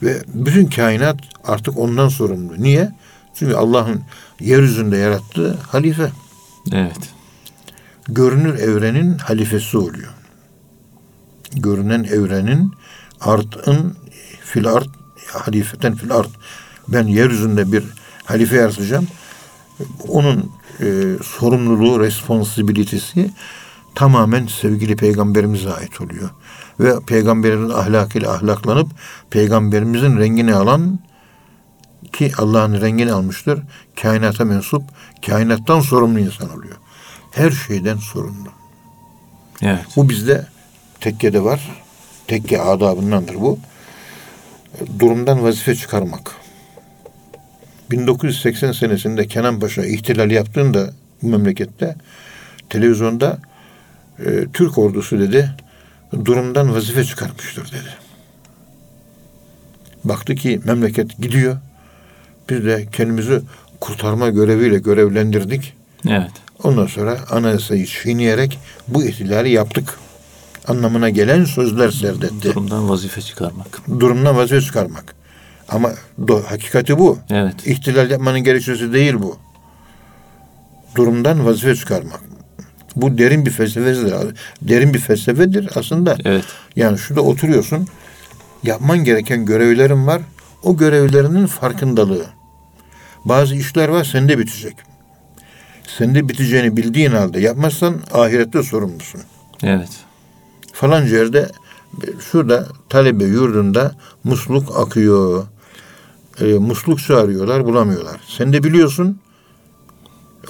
Ve 0.03 0.22
bütün 0.34 0.66
kainat 0.66 1.20
artık 1.44 1.78
ondan 1.78 2.09
sorumlu. 2.09 2.62
Niye? 2.62 2.92
Çünkü 3.34 3.55
Allah'ın 3.55 4.03
yeryüzünde 4.40 4.96
yarattığı 4.96 5.59
halife. 5.68 6.11
Evet. 6.72 6.98
Görünür 8.09 8.59
evrenin 8.59 9.18
halifesi 9.18 9.78
oluyor. 9.78 10.14
Görünen 11.53 12.05
evrenin 12.05 12.72
artın 13.20 13.96
fil 14.44 14.66
art 14.66 14.88
halifeten 15.26 15.94
fil 15.94 16.12
art. 16.12 16.30
Ben 16.88 17.07
yeryüzünde 17.07 17.72
bir 17.72 17.84
halife 18.24 18.57
yaratacağım. 18.57 19.07
Onun 20.09 20.51
e, 20.81 21.16
sorumluluğu, 21.24 22.01
responsibilitesi 22.01 23.31
tamamen 23.95 24.47
sevgili 24.47 24.97
peygamberimize 24.97 25.72
ait 25.72 26.01
oluyor. 26.01 26.31
Ve 26.81 27.01
peygamberin 27.07 27.70
ahlakıyla 27.70 28.33
ahlaklanıp 28.33 28.89
peygamberimizin 29.31 30.18
rengini 30.18 30.55
alan 30.55 30.99
ki 32.12 32.33
Allah'ın 32.39 32.81
rengini 32.81 33.12
almıştır. 33.12 33.62
Kainata 34.03 34.45
mensup, 34.45 34.83
kainattan 35.26 35.81
sorumlu 35.81 36.18
insan 36.18 36.59
oluyor. 36.59 36.76
Her 37.31 37.51
şeyden 37.51 37.97
sorumlu. 37.97 38.49
Evet. 39.62 39.87
Bu 39.97 40.09
bizde 40.09 40.47
tekkede 41.01 41.45
var. 41.45 41.83
Tekke 42.26 42.61
adabındandır 42.61 43.35
bu. 43.35 43.59
Durumdan 44.99 45.43
vazife 45.43 45.74
çıkarmak. 45.74 46.39
1980 47.91 48.72
senesinde 48.72 49.26
Kenan 49.26 49.61
Paşa 49.61 49.84
ihtilal 49.84 50.30
yaptığında 50.30 50.91
bu 51.22 51.28
memlekette 51.28 51.97
televizyonda 52.68 53.38
e, 54.18 54.47
Türk 54.53 54.78
ordusu 54.78 55.20
dedi 55.20 55.51
durumdan 56.24 56.74
vazife 56.74 57.05
çıkarmıştır 57.05 57.66
dedi. 57.66 57.95
Baktı 60.05 60.34
ki 60.34 60.61
memleket 60.64 61.18
gidiyor. 61.18 61.57
Biz 62.51 62.64
de 62.64 62.86
kendimizi 62.93 63.41
kurtarma 63.80 64.28
göreviyle 64.28 64.78
görevlendirdik. 64.78 65.74
Evet. 66.09 66.30
Ondan 66.62 66.86
sonra 66.86 67.18
anayasayı 67.30 67.86
çiğneyerek 67.86 68.59
bu 68.88 69.05
ihtilali 69.05 69.51
yaptık. 69.51 69.99
Anlamına 70.68 71.11
gelen 71.11 71.45
sözler 71.45 71.91
serdetti. 71.91 72.43
Durumdan 72.43 72.88
vazife 72.88 73.20
çıkarmak. 73.20 74.01
Durumdan 74.01 74.36
vazife 74.36 74.61
çıkarmak. 74.61 75.20
Ama 75.71 75.93
do, 76.29 76.43
hakikati 76.43 76.99
bu. 76.99 77.18
Evet. 77.31 77.66
İhtilal 77.66 78.11
yapmanın 78.11 78.41
gerekçesi 78.41 78.93
değil 78.93 79.14
bu. 79.14 79.39
Durumdan 80.95 81.47
vazife 81.47 81.75
çıkarmak. 81.75 82.21
Bu 82.97 83.18
derin 83.18 83.47
bir 83.47 83.51
felsefedir. 83.51 84.14
Derin 84.62 84.95
bir 84.95 84.99
felsefedir 84.99 85.71
aslında. 85.75 86.16
Evet. 86.25 86.45
Yani 86.77 86.99
şurada 86.99 87.21
oturuyorsun. 87.21 87.87
Yapman 88.62 89.05
gereken 89.05 89.45
görevlerin 89.47 90.07
var. 90.07 90.23
O 90.62 90.77
görevlerinin 90.77 91.47
farkındalığı. 91.47 92.27
Bazı 93.25 93.55
işler 93.57 93.89
var 93.89 94.05
sende 94.05 94.39
bitecek. 94.39 94.77
Sende 95.99 96.29
biteceğini 96.29 96.77
bildiğin 96.77 97.11
halde 97.11 97.41
yapmazsan 97.41 97.97
ahirette 98.12 98.62
sorumlusun. 98.62 99.21
Evet. 99.62 99.89
Falanca 100.73 101.16
yerde 101.16 101.49
şurada 102.31 102.66
talebe 102.89 103.25
yurdunda 103.25 103.93
musluk 104.25 104.79
akıyor. 104.79 105.47
E, 106.41 106.45
musluk 106.59 106.99
çağırıyorlar 107.03 107.64
bulamıyorlar. 107.64 108.20
Sen 108.28 108.53
de 108.53 108.62
biliyorsun 108.62 109.18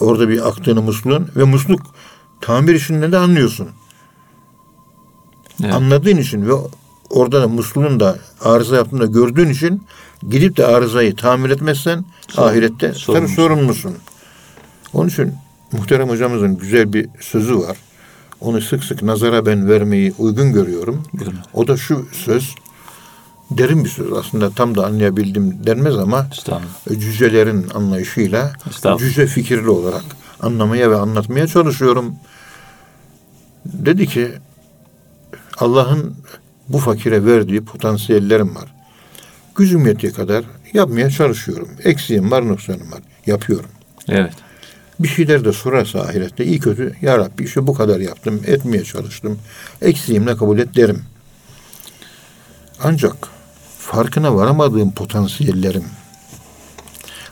orada 0.01 0.28
bir 0.28 0.49
aktığını 0.49 0.82
musluğun 0.82 1.28
ve 1.36 1.45
musluk 1.45 1.80
tamir 2.41 2.74
işinde 2.74 3.12
de 3.12 3.18
anlıyorsun. 3.18 3.68
Evet. 5.64 5.74
Anladığın 5.74 6.16
için 6.16 6.47
ve 6.49 6.53
orada 7.11 7.43
da 7.43 7.49
musluğun 7.49 8.01
da 8.01 8.18
arıza 8.41 8.76
yaptığını 8.76 9.01
da 9.01 9.07
gördüğün 9.07 9.49
için 9.49 9.82
gidip 10.30 10.57
de 10.57 10.66
arızayı 10.66 11.16
tamir 11.16 11.51
etmezsen 11.51 12.05
Sorumlu- 12.28 12.49
ahirette 12.51 12.86
tabii 12.91 12.99
sorumlusun. 12.99 13.34
sorumlusun. 13.36 13.95
Onun 14.93 15.09
için 15.09 15.34
muhterem 15.72 16.09
hocamızın 16.09 16.59
güzel 16.59 16.93
bir 16.93 17.09
sözü 17.20 17.59
var. 17.59 17.76
Onu 18.41 18.61
sık 18.61 18.84
sık 18.84 19.03
nazara 19.03 19.47
ben 19.47 19.68
vermeyi 19.68 20.12
uygun 20.18 20.53
görüyorum. 20.53 21.03
Buyurun. 21.12 21.38
O 21.55 21.68
da 21.68 21.76
şu 21.76 22.07
söz, 22.12 22.55
derin 23.51 23.84
bir 23.84 23.88
söz 23.88 24.12
aslında 24.12 24.51
tam 24.51 24.74
da 24.74 24.86
anlayabildim 24.86 25.66
denmez 25.66 25.98
ama 25.98 26.26
cücelerin 26.88 27.66
anlayışıyla 27.74 28.53
cüce 28.98 29.26
fikirli 29.26 29.68
olarak 29.68 30.05
anlamaya 30.40 30.90
ve 30.90 30.96
anlatmaya 30.96 31.46
çalışıyorum. 31.46 32.14
Dedi 33.64 34.07
ki 34.07 34.28
Allah'ın 35.59 36.14
bu 36.68 36.78
fakire 36.78 37.24
verdiği 37.24 37.64
potansiyellerim 37.64 38.55
var. 38.55 38.74
Gücüm 39.55 39.86
yettiği 39.86 40.12
kadar 40.12 40.44
yapmaya 40.72 41.11
çalışıyorum. 41.11 41.68
Eksiğim 41.84 42.30
var, 42.30 42.48
noksanım 42.48 42.92
var. 42.92 43.01
Yapıyorum. 43.26 43.70
Evet. 44.09 44.32
Bir 45.01 45.09
şeyler 45.09 45.44
de 45.44 45.53
sorarsa 45.53 46.01
ahirette 46.01 46.44
iyi 46.44 46.59
kötü 46.59 46.96
ya 47.03 47.18
Rabbi 47.18 47.44
işte 47.44 47.66
bu 47.66 47.74
kadar 47.74 48.01
yaptım, 48.01 48.40
etmeye 48.46 48.84
çalıştım. 48.84 49.38
Eksiğimle 49.82 50.36
kabul 50.36 50.59
et 50.59 50.76
derim. 50.76 51.03
Ancak 52.82 53.16
farkına 53.91 54.34
varamadığım 54.34 54.93
potansiyellerim, 54.93 55.84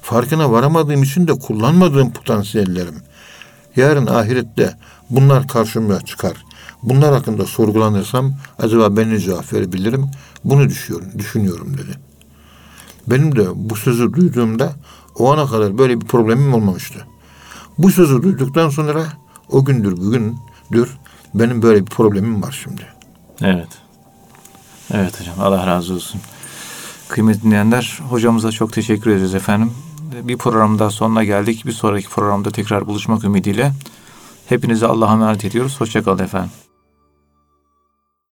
farkına 0.02 0.52
varamadığım 0.52 1.02
için 1.02 1.28
de 1.28 1.32
kullanmadığım 1.38 2.12
potansiyellerim, 2.12 3.02
yarın 3.76 4.06
ahirette 4.06 4.76
bunlar 5.10 5.48
karşıma 5.48 6.00
çıkar. 6.00 6.44
Bunlar 6.82 7.14
hakkında 7.14 7.44
sorgulanırsam 7.44 8.34
acaba 8.58 8.96
ben 8.96 9.10
ne 9.10 9.18
cevap 9.18 9.52
verebilirim? 9.52 10.10
Bunu 10.44 10.68
düşünüyorum, 10.68 11.08
düşünüyorum 11.18 11.74
dedi. 11.74 11.98
Benim 13.06 13.36
de 13.36 13.46
bu 13.54 13.76
sözü 13.76 14.12
duyduğumda 14.12 14.72
o 15.14 15.32
ana 15.32 15.46
kadar 15.46 15.78
böyle 15.78 16.00
bir 16.00 16.06
problemim 16.06 16.54
olmamıştı. 16.54 17.06
Bu 17.78 17.90
sözü 17.90 18.22
duyduktan 18.22 18.68
sonra 18.68 19.04
o 19.50 19.64
gündür 19.64 19.96
bugündür 19.96 20.98
benim 21.34 21.62
böyle 21.62 21.80
bir 21.80 21.90
problemim 21.90 22.42
var 22.42 22.60
şimdi. 22.64 22.82
Evet. 23.42 23.68
Evet 24.90 25.20
hocam. 25.20 25.34
Allah 25.40 25.66
razı 25.66 25.94
olsun. 25.94 26.20
Kıymetli 27.08 27.42
dinleyenler, 27.42 28.00
hocamıza 28.08 28.52
çok 28.52 28.72
teşekkür 28.72 29.10
ederiz 29.10 29.34
efendim. 29.34 29.72
Bir 30.22 30.36
program 30.36 30.78
daha 30.78 30.90
sonuna 30.90 31.24
geldik. 31.24 31.66
Bir 31.66 31.72
sonraki 31.72 32.08
programda 32.08 32.50
tekrar 32.50 32.86
buluşmak 32.86 33.24
ümidiyle. 33.24 33.72
Hepinize 34.48 34.86
Allah'a 34.86 35.12
emanet 35.12 35.44
ediyoruz. 35.44 35.80
Hoşçakalın 35.80 36.24
efendim. 36.24 36.50